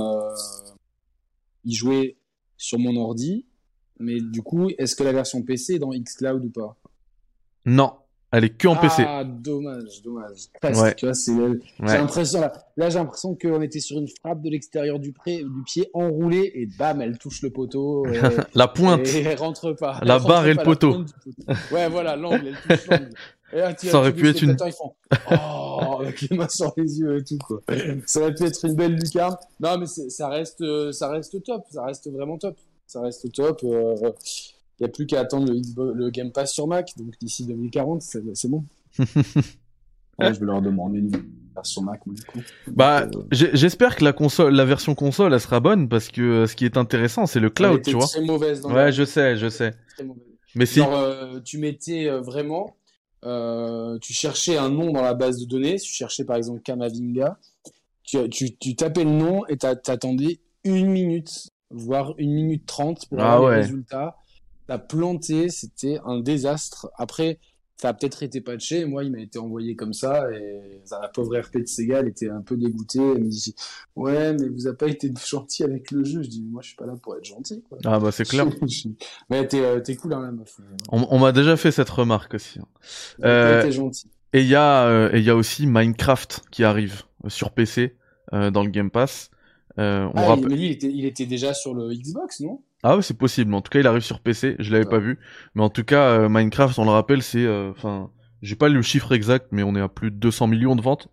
[1.64, 2.18] y jouer
[2.58, 3.46] sur mon ordi,
[4.00, 6.76] mais du coup, est-ce que la version PC est dans xCloud ou pas?
[7.66, 7.94] Non
[8.32, 10.48] elle est que en PC Ah, dommage, dommage.
[10.60, 10.96] Presque, Ouais.
[10.96, 11.58] tu vois, c'est J'ai ouais.
[11.80, 15.64] l'impression là, là j'ai l'impression qu'on était sur une frappe de l'extérieur du, pré- du
[15.66, 18.20] pied enroulée et bam elle touche le poteau et,
[18.54, 20.02] la pointe et elle rentre pas.
[20.04, 21.04] La rentre barre et le poteau.
[21.06, 21.14] poteau.
[21.72, 23.10] Ouais voilà l'angle, elle touche l'angle.
[23.54, 24.96] Et là, tu Ça aurait pu être une- Ils font
[25.32, 27.62] oh avec les mains sur les yeux et tout quoi.
[28.06, 29.38] Ça aurait pu être une belle lucarne.
[29.62, 32.58] Non mais ça reste euh, ça reste top, ça reste vraiment top.
[32.88, 33.60] Ça reste top.
[33.64, 37.46] Il n'y a plus qu'à attendre le, Xbox- le Game Pass sur Mac, donc d'ici
[37.46, 38.64] 2040, c'est c'est bon.
[40.18, 41.12] Ouais, je vais leur demander une
[41.54, 42.40] version Mac, moi, du coup.
[42.68, 46.48] bah euh, j'espère que la console la version console elle sera bonne parce que euh,
[46.48, 48.76] ce qui est intéressant c'est le elle cloud était tu vois très mauvaise dans ouais
[48.76, 49.74] la- je sais je sais
[50.56, 52.78] mais si euh, tu mettais euh, vraiment,
[53.26, 57.38] euh, tu cherchais un nom dans la base de données, tu cherchais par exemple Kamavinga,
[58.04, 63.20] tu tu, tapais le nom et t'a- t'attendais une minute, voire une minute trente pour
[63.20, 63.56] Ah avoir ouais.
[63.58, 64.16] les résultats.
[64.68, 66.90] T'as planté, c'était un désastre.
[66.98, 67.40] Après,
[67.78, 68.86] ça a peut-être été patché.
[68.86, 72.30] Moi, il m'a été envoyé comme ça et la pauvre RP de Sega, elle était
[72.30, 73.00] un peu dégoûtée.
[73.00, 73.54] Elle me dit,
[73.96, 76.24] ouais, mais vous avez pas été gentil avec le jeu.
[76.24, 77.78] Je dis, moi, je suis pas là pour être gentil, quoi.
[77.84, 78.48] Ah bah c'est clair.
[79.30, 80.58] mais t'es, euh, cool, hein, la meuf.
[80.92, 82.60] On, on m'a déjà fait cette remarque aussi.
[82.60, 82.66] hein.
[83.24, 84.10] Euh, T'es gentil.
[84.34, 87.96] Et il y a euh, et y a aussi Minecraft qui arrive euh, sur PC
[88.34, 89.30] euh, dans le Game Pass.
[89.78, 92.62] Euh, on Ah, rappelle- mais lui, il était, il était déjà sur le Xbox, non?
[92.84, 93.54] Ah ouais, c'est possible.
[93.54, 94.56] En tout cas, il arrive sur PC.
[94.60, 94.90] Je l'avais Ouais.
[94.90, 95.20] pas vu,
[95.56, 98.10] mais en tout cas, euh, Minecraft, on le rappelle, c'est, euh, enfin,
[98.42, 101.08] j'ai pas le chiffre exact, mais on est à plus de 200 millions de ventes.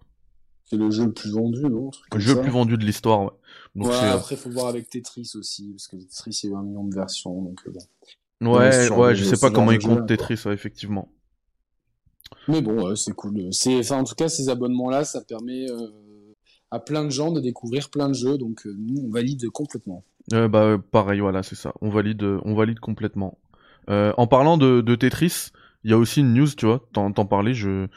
[0.64, 1.90] C'est le jeu le plus vendu, non?
[2.12, 3.22] Le jeu le plus vendu de l'histoire.
[3.22, 3.30] Ouais.
[3.74, 6.56] Donc Ouais, euh, après, faut voir avec Tetris aussi, parce que Tetris, il y a
[6.56, 7.72] eu un million de versions, donc euh,
[8.40, 8.52] bon.
[8.52, 10.06] ouais, ouais, de- je sais pas comment ils comptent.
[10.06, 11.10] Tetris, ouais, effectivement.
[12.48, 13.48] Mais bon, ouais, c'est cool.
[13.52, 15.88] C'est, enfin, en tout cas, ces abonnements-là, ça permet euh,
[16.72, 20.04] à plein de gens de découvrir plein de jeux, donc euh, nous, on valide complètement.
[20.32, 21.74] Euh, bah euh, pareil, voilà, c'est ça.
[21.82, 23.38] On valide, euh, on valide complètement.
[23.90, 25.50] Euh, en parlant de, de Tetris,
[25.84, 26.88] il y a aussi une news, tu vois.
[26.94, 27.88] T'en, t'en parlais, je,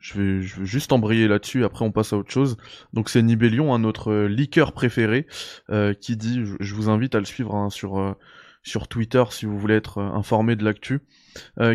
[0.00, 1.64] je vais, je vais juste embrayer là-dessus.
[1.64, 2.56] Après, on passe à autre chose.
[2.92, 5.28] Donc c'est Nibelion, un notre leaker préféré,
[5.70, 8.16] euh, qui dit, je, vous invite à le suivre hein, sur
[8.66, 11.02] sur Twitter si vous voulez être informé de l'actu,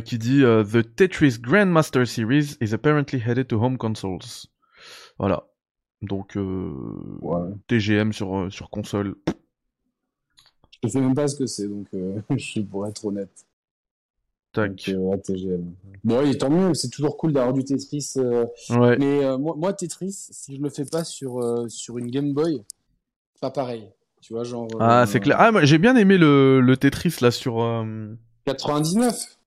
[0.03, 4.47] qui dit The Tetris Grandmaster Series is apparently headed to home consoles.
[5.20, 5.48] Voilà.
[6.01, 6.71] Donc euh,
[7.21, 7.49] Ouais.
[7.67, 9.15] TGM sur euh, sur console.
[10.83, 13.45] Je sais même pas ce que c'est, donc euh, je suis pour être honnête.
[14.53, 14.89] Tac.
[14.89, 15.73] Donc, ouais, TGM.
[16.03, 18.13] Bon, oui, tant mieux, c'est toujours cool d'avoir du Tetris.
[18.15, 18.97] Ouais.
[18.97, 21.39] Mais moi, moi, Tetris, si je le fais pas sur,
[21.69, 22.63] sur une Game Boy,
[23.41, 23.91] pas pareil.
[24.21, 24.67] Tu vois, genre.
[24.79, 25.37] Ah, euh, c'est clair.
[25.39, 27.61] Ah, moi, j'ai bien aimé le, le Tetris là sur.
[27.61, 29.37] euh, 99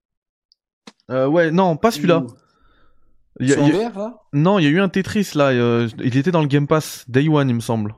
[1.11, 2.25] euh, ouais, non, pas celui-là.
[3.39, 4.19] Il y a- a- VR, là?
[4.33, 5.49] Non, il y a eu un Tetris là.
[5.49, 7.95] euh, il était dans le Game Pass Day One, il me semble.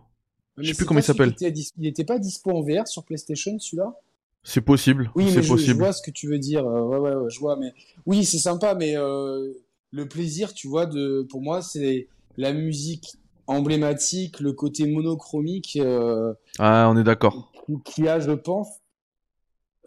[0.58, 1.36] Mais Je sais plus comment il s'appelle.
[1.78, 3.94] Il était pas dispo en VR sur PlayStation, celui-là?
[4.44, 5.12] C'est possible.
[5.16, 5.80] Oui, mais c'est je, je possible.
[5.80, 6.66] vois ce que tu veux dire.
[6.66, 7.58] euh, ouais, ouais, ouais, je vois.
[7.58, 7.74] Mais
[8.06, 9.52] oui, c'est sympa, mais euh,
[9.92, 12.08] le plaisir, tu vois, de, pour moi, c'est
[12.38, 13.16] la musique
[13.48, 17.52] emblématique, le côté monochromique euh, Ah, on est d'accord.
[17.86, 18.68] qui- a, je pense,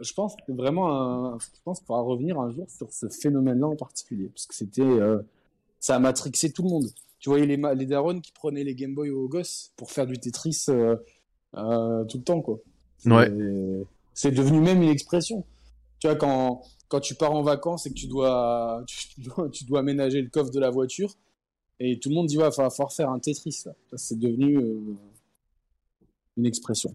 [0.01, 0.91] je pense que vraiment,
[1.35, 4.55] un, je pense qu'il faudra revenir un jour sur ce phénomène-là en particulier, parce que
[4.55, 5.19] c'était, euh,
[5.81, 6.87] ça a matrixé tout le monde.
[7.21, 10.19] Tu voyais les, les darons qui prenaient les Game Boy aux gosses pour faire du
[10.19, 10.97] Tetris euh,
[11.57, 12.59] euh, tout le temps, quoi.
[12.99, 13.31] C'est- Ouais.
[14.15, 15.45] C'est devenu même une expression.
[16.01, 19.65] Tu vois, quand, quand tu pars en vacances et que tu dois, tu, dois, tu
[19.65, 21.15] dois aménager le coffre de la voiture,
[21.81, 23.73] et tout le monde dit, ouais, il va falloir faire un Tetris, là.
[23.97, 24.81] C'est devenu euh,
[26.37, 26.95] une expression.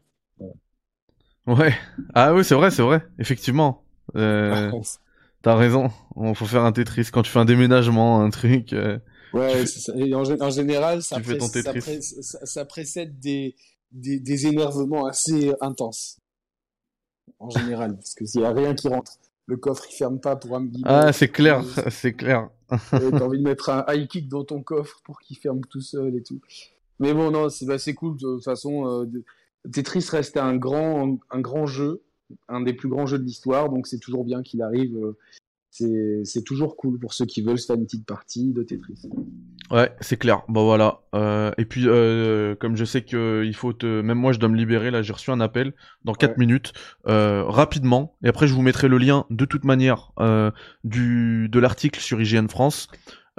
[1.45, 1.73] Ouais.
[2.13, 3.05] Ah oui, c'est vrai, c'est vrai.
[3.19, 3.83] Effectivement.
[4.15, 4.71] Euh,
[5.43, 5.91] T'as raison.
[6.15, 8.73] On faut faire un Tetris quand tu fais un déménagement, un truc.
[8.73, 8.97] euh,
[9.33, 9.93] Ouais, fais- ça.
[9.97, 13.55] Et en, en général, ça, pré- ça, pré- ça- ça précède des,
[13.91, 16.19] des, des énervements assez intenses.
[17.39, 19.13] En général, parce que s'il y a rien qui rentre,
[19.45, 20.83] le coffre il ferme pas pour un bidon.
[20.85, 22.49] Ah, c'est clair, c'est clair.
[22.69, 26.15] T'as envie de mettre un high kick dans ton coffre pour qu'il ferme tout seul
[26.15, 26.39] et tout.
[26.99, 28.15] Mais bon, non, c'est bah, cool.
[28.15, 29.23] De toute façon, euh, de-
[29.71, 32.03] Tetris reste un grand, un grand jeu,
[32.49, 34.95] un des plus grands jeux de l'histoire, donc c'est toujours bien qu'il arrive.
[34.97, 35.17] euh,
[36.23, 39.09] c'est toujours cool pour ceux qui veulent se faire une petite partie de Tetris.
[39.71, 40.43] Ouais, c'est clair.
[40.47, 40.99] Bon voilà.
[41.15, 44.49] Euh, et puis euh, comme je sais que il faut te, même moi je dois
[44.49, 45.73] me libérer là, j'ai reçu un appel
[46.05, 46.35] dans 4 Ouais.
[46.37, 46.73] minutes,
[47.07, 48.15] euh, rapidement.
[48.23, 50.11] Et après je vous mettrai le lien de toute manière
[50.83, 52.87] du de l'article sur IGN France.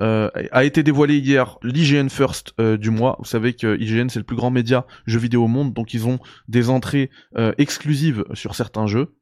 [0.00, 3.16] Euh, a été dévoilé hier l'IGN First euh, du mois.
[3.20, 6.06] Vous savez que IGN c'est le plus grand média jeux vidéo au monde, donc ils
[6.06, 6.18] ont
[6.48, 9.14] des entrées euh, exclusives sur certains jeux.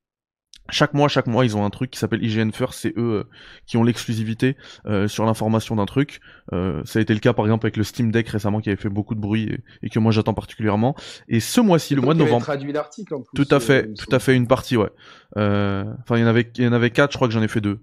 [0.70, 2.79] Chaque mois, chaque mois, ils ont un truc qui s'appelle IGN First.
[2.81, 3.25] C'est eux euh,
[3.66, 4.57] qui ont l'exclusivité
[4.87, 6.20] euh, sur l'information d'un truc.
[6.53, 8.81] Euh, ça a été le cas par exemple avec le Steam Deck récemment qui avait
[8.81, 10.95] fait beaucoup de bruit et, et que moi j'attends particulièrement.
[11.29, 13.45] Et ce mois-ci, le mois de novembre, traduit l'article en plus.
[13.45, 14.91] tout à fait, tout à fait une partie, ouais.
[15.37, 17.49] Enfin, il y en avait, il y en avait quatre, je crois que j'en ai
[17.49, 17.81] fait deux.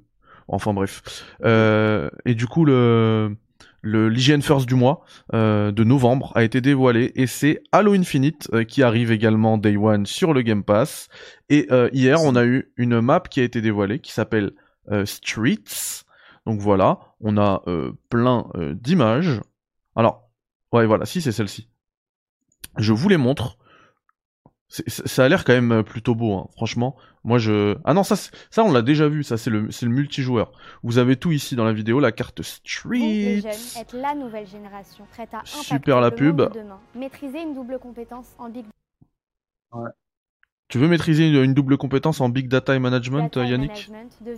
[0.49, 1.25] Enfin bref.
[1.45, 3.35] Euh, et du coup, le
[3.81, 8.49] le l'IGN First du mois euh, de novembre a été dévoilé et c'est Halo Infinite
[8.51, 11.07] euh, qui arrive également Day One sur le Game Pass.
[11.49, 14.51] Et hier, on a eu une map qui a été dévoilée qui s'appelle
[15.05, 16.03] Streets.
[16.45, 17.63] Donc voilà, on a
[18.09, 19.41] plein d'images.
[19.95, 20.29] Alors,
[20.71, 21.69] ouais, voilà, si c'est celle-ci.
[22.77, 23.57] Je vous les montre.
[24.69, 26.47] Ça a l'air quand même euh, plutôt beau, hein.
[26.55, 26.95] franchement.
[27.23, 27.75] Moi, je.
[27.83, 29.23] Ah non, ça, c'est- ça on l'a déjà vu.
[29.23, 30.51] Ça, c'est le, c'est le multijoueur.
[30.83, 33.41] Vous avez tout ici dans la vidéo, la carte Street.
[33.41, 36.39] jeunes, êtes la nouvelle génération prête à impacter Super la pub.
[36.39, 36.79] monde de demain.
[36.95, 38.65] Maîtriser une double compétence en big
[40.67, 43.89] Tu veux maîtriser une, une double compétence en big data et management, data et Yannick?
[43.89, 44.37] management, de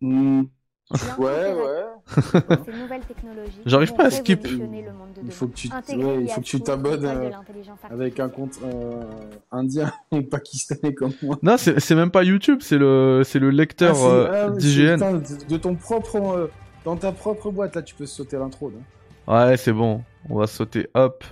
[0.00, 0.44] Hmm,
[1.18, 1.84] Ouais, ouais.
[2.64, 4.46] Ces nouvelles technologies J'arrive pas à skip.
[5.22, 7.30] Il faut que tu, Intégrer ouais, il faut que tu l'IA t'abonnes euh,
[7.90, 9.02] avec un compte euh,
[9.52, 11.38] indien ou pakistanais comme moi.
[11.42, 14.50] Non, c'est c'est même pas YouTube, c'est le, c'est le lecteur Ah, c'est- euh, ah,
[14.50, 15.46] d'IGN.
[15.48, 16.50] de ton propre, euh,
[16.84, 18.72] dans ta propre boîte là, tu peux sauter l'intro.
[19.26, 20.02] Ouais, c'est bon.
[20.30, 20.88] On va sauter.
[20.94, 21.22] Hop.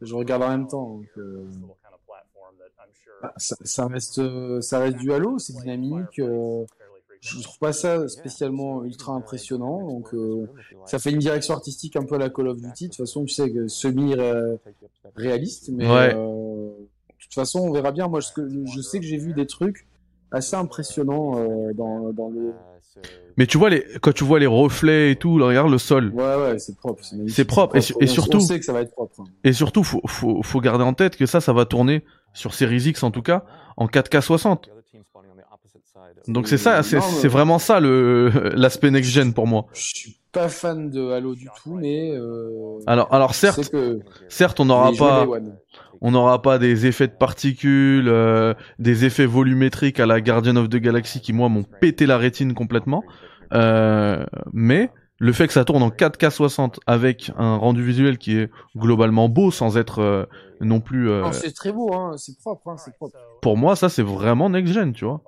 [0.00, 0.86] Je regarde en même temps.
[0.98, 1.06] donc,
[3.36, 6.18] ça, ça reste, euh, ça reste du Halo, c'est dynamique.
[6.20, 6.64] euh,
[7.20, 9.84] je trouve pas ça spécialement ultra impressionnant.
[9.88, 10.46] Donc, euh,
[10.86, 12.84] ça fait une direction artistique un peu à la Call of Duty.
[12.84, 14.14] De toute façon, tu sais que semi
[15.16, 16.14] réaliste, mais Ouais.
[16.14, 18.08] euh, de toute façon, on verra bien.
[18.08, 18.28] Moi, je,
[18.74, 19.86] je sais que j'ai vu des trucs
[20.30, 22.52] assez impressionnants euh, dans, dans le.
[23.36, 26.12] Mais tu vois les, quand tu vois les reflets et tout, là, regarde le sol.
[26.14, 27.02] Ouais, ouais, c'est propre.
[27.28, 29.20] C'est propre, et su- et On- surtout- on sait que ça va être propre.
[29.20, 29.24] hein.
[29.44, 32.82] Et surtout, faut, faut, faut garder en tête que ça, ça va tourner sur Series
[32.88, 33.44] X en tout cas
[33.76, 34.70] en 4K 60.
[36.26, 39.66] Donc c'est ça, c'est mais- c'est vraiment ça le l'aspect next gen pour moi.
[39.72, 44.60] Je suis pas fan de Halo du tout, mais euh, Alors, alors certes, que certes,
[44.60, 45.26] on n'aura pas,
[46.00, 50.68] on n'aura pas des effets de particules, euh, des effets volumétriques à la Guardian of
[50.68, 53.02] the Galaxy qui moi m'ont pété la rétine complètement.
[53.54, 58.36] Euh, mais le fait que ça tourne en 4K 60 avec un rendu visuel qui
[58.38, 60.24] est globalement beau sans être euh,
[60.60, 63.16] non plus, euh, c'est très beau, hein, c'est propre, hein, c'est propre.
[63.42, 65.20] pour moi ça c'est vraiment next gen, tu vois.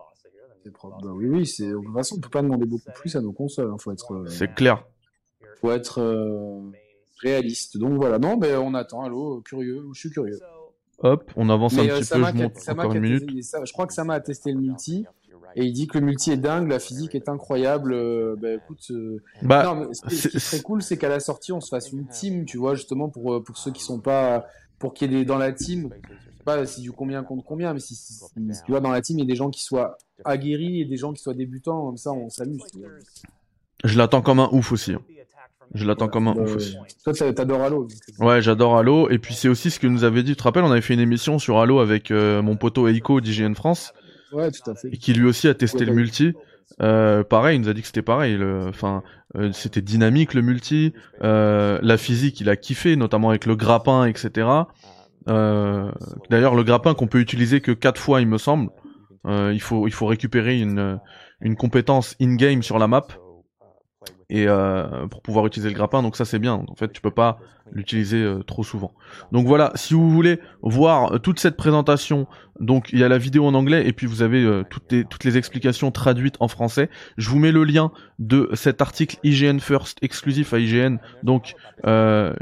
[0.62, 0.98] C'est propre.
[1.02, 1.66] Bah oui, oui, c'est.
[1.68, 3.70] De toute façon, on peut pas demander beaucoup plus à nos consoles.
[3.72, 4.84] hein, Faut être, euh, C'est clair.
[5.62, 5.98] faut être
[7.22, 7.78] réaliste.
[7.78, 8.18] Donc voilà.
[8.18, 9.02] Non, mais on attend.
[9.02, 9.86] Halo, curieux.
[9.94, 10.38] Je suis curieux.
[10.98, 13.42] Hop, on avance un Mais petit peu, je monte encore une minute.
[13.42, 15.06] ça- je crois que Sama a testé le multi
[15.56, 17.92] et il dit que le multi est dingue, la physique est incroyable.
[17.92, 18.86] Euh, bah écoute.
[18.90, 21.68] euh, Bah, non, mais ce qui, c'est- serait cool, c'est qu'à la sortie, on se
[21.68, 24.44] fasse une team, tu vois, justement pour euh, pour ceux qui sont pas,
[24.78, 25.90] pour qu'il y ait des dans la team.
[26.08, 28.24] Je sais pas si du combien contre combien, mais si, si- si-
[28.64, 30.96] tu vois dans la team, il y a des gens qui soient aguerris et des
[30.96, 32.62] gens qui soient débutants, comme ça, on s'amuse.
[33.84, 34.92] je l'attends comme un ouf aussi.
[34.94, 35.02] hein.
[35.72, 36.76] Je l'attends comme un Euh, ouf aussi.
[37.04, 37.82] Toi, t'a- t'adores Halo.
[37.84, 39.08] donc, euh, Ouais, j'adore Halo.
[39.08, 40.32] Et puis c'est aussi ce que nous avait dit.
[40.32, 43.20] Tu te rappelles, on avait fait une émission sur Halo avec euh, mon poteau Eiko
[43.20, 43.92] d'IGN France,
[44.32, 44.88] Ouais, tout à fait.
[44.92, 46.32] et qui lui aussi a testé Ouais, le multi.
[46.82, 48.36] Euh, pareil, il nous a dit que c'était pareil.
[48.36, 49.02] le- Enfin,
[49.36, 50.92] euh, c'était dynamique le multi.
[51.22, 54.46] Euh, la physique, il a kiffé, notamment avec le grappin, etc.
[55.28, 55.90] Euh,
[56.30, 58.70] D'ailleurs, le grappin qu'on peut utiliser que quatre fois, il me semble.
[59.26, 60.98] Euh, il faut il faut récupérer une
[61.42, 63.06] une compétence in-game sur la map
[64.30, 66.02] et euh, pour pouvoir utiliser le grappin.
[66.02, 66.64] Donc ça c'est bien.
[66.68, 67.38] En fait, tu peux pas
[67.72, 68.94] l'utiliser euh, trop souvent.
[69.32, 72.26] Donc voilà, si vous voulez voir euh, toute cette présentation,
[72.60, 75.04] donc il y a la vidéo en anglais et puis vous avez euh, toutes les
[75.04, 76.88] toutes les explications traduites en français.
[77.18, 81.54] Je vous mets le lien de cet article IGN First exclusif à IGN, donc
[81.86, 82.32] euh,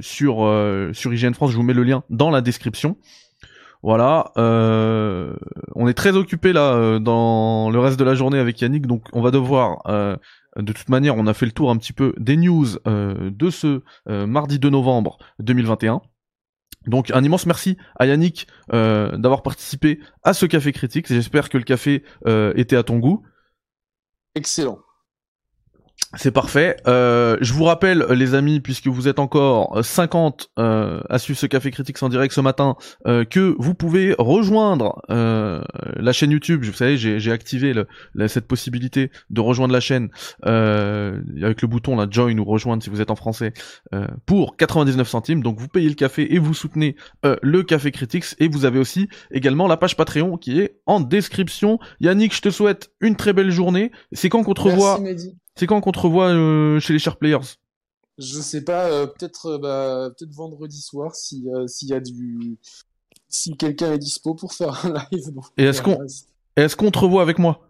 [0.00, 1.52] sur euh, sur IGN France.
[1.52, 2.96] Je vous mets le lien dans la description.
[3.82, 5.34] Voilà, euh,
[5.76, 9.04] on est très occupé là euh, dans le reste de la journée avec Yannick, donc
[9.12, 10.16] on va devoir euh,
[10.58, 13.50] de toute manière, on a fait le tour un petit peu des news euh, de
[13.50, 16.02] ce euh, mardi 2 novembre 2021.
[16.86, 21.06] Donc un immense merci à Yannick euh, d'avoir participé à ce café critique.
[21.06, 22.04] J'espère que le café
[22.56, 23.22] était à ton goût.
[24.34, 24.78] Excellent.
[26.16, 26.76] C'est parfait.
[26.86, 31.44] Euh, je vous rappelle, les amis, puisque vous êtes encore 50 euh, à suivre ce
[31.44, 35.60] café critique en direct ce matin, euh, que vous pouvez rejoindre euh,
[35.96, 36.64] la chaîne YouTube.
[36.64, 37.74] Vous savez, j'ai activé
[38.26, 40.08] cette possibilité de rejoindre la chaîne
[40.46, 43.52] euh, avec le bouton là join ou rejoindre si vous êtes en français
[43.94, 45.42] euh, pour 99 centimes.
[45.42, 46.96] Donc vous payez le café et vous soutenez
[47.26, 48.24] euh, le café critiques.
[48.38, 51.78] Et vous avez aussi également la page Patreon qui est en description.
[52.00, 53.90] Yannick, je te souhaite une très belle journée.
[54.12, 55.00] C'est quand qu'on te revoit?
[55.58, 57.38] C'est quand qu'on te revoit euh, chez les Sharp Players?
[58.18, 62.58] Je sais pas, euh, peut-être euh, bah, peut-être vendredi soir si s'il y a du
[63.28, 65.30] si quelqu'un est dispo pour faire un live.
[65.56, 65.98] Et est-ce qu'on-
[66.56, 67.60] Est-ce qu'on te revoit avec moi?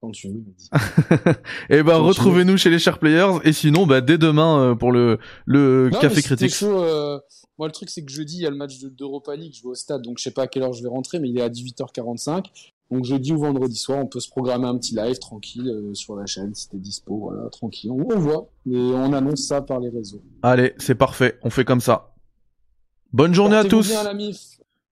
[0.00, 0.70] Quand tu veux, Mehdi.
[1.70, 3.38] Eh ben, Quand tu retrouvez-nous chez les Sharp Players.
[3.44, 6.52] Et sinon, bah, dès demain euh, pour le, le Non, Café Critique.
[6.54, 7.18] chaud, euh,
[7.58, 9.54] moi, le truc, c'est que jeudi, il y a le match de- d'Europa League.
[9.56, 11.28] Je vais au stade, donc je sais pas à quelle heure je vais rentrer, mais
[11.28, 12.44] il est à 18h45.
[12.90, 16.16] Donc jeudi ou vendredi soir, on peut se programmer un petit live tranquille euh, sur
[16.16, 17.16] la chaîne si t'es dispo.
[17.16, 17.90] Voilà, tranquille.
[17.90, 20.22] On, on voit et on annonce ça par les réseaux.
[20.42, 21.38] Allez, c'est parfait.
[21.42, 22.14] On fait comme ça.
[23.12, 23.88] Bonne journée à tous.
[23.88, 24.04] bien,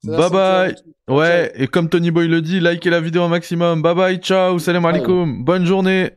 [0.04, 0.74] Bye bye.
[1.08, 3.82] Ouais, et comme Tony Boy le dit, likez la vidéo au maximum.
[3.82, 5.44] Bye bye, ciao, salam alaikum.
[5.44, 6.10] Bonne journée.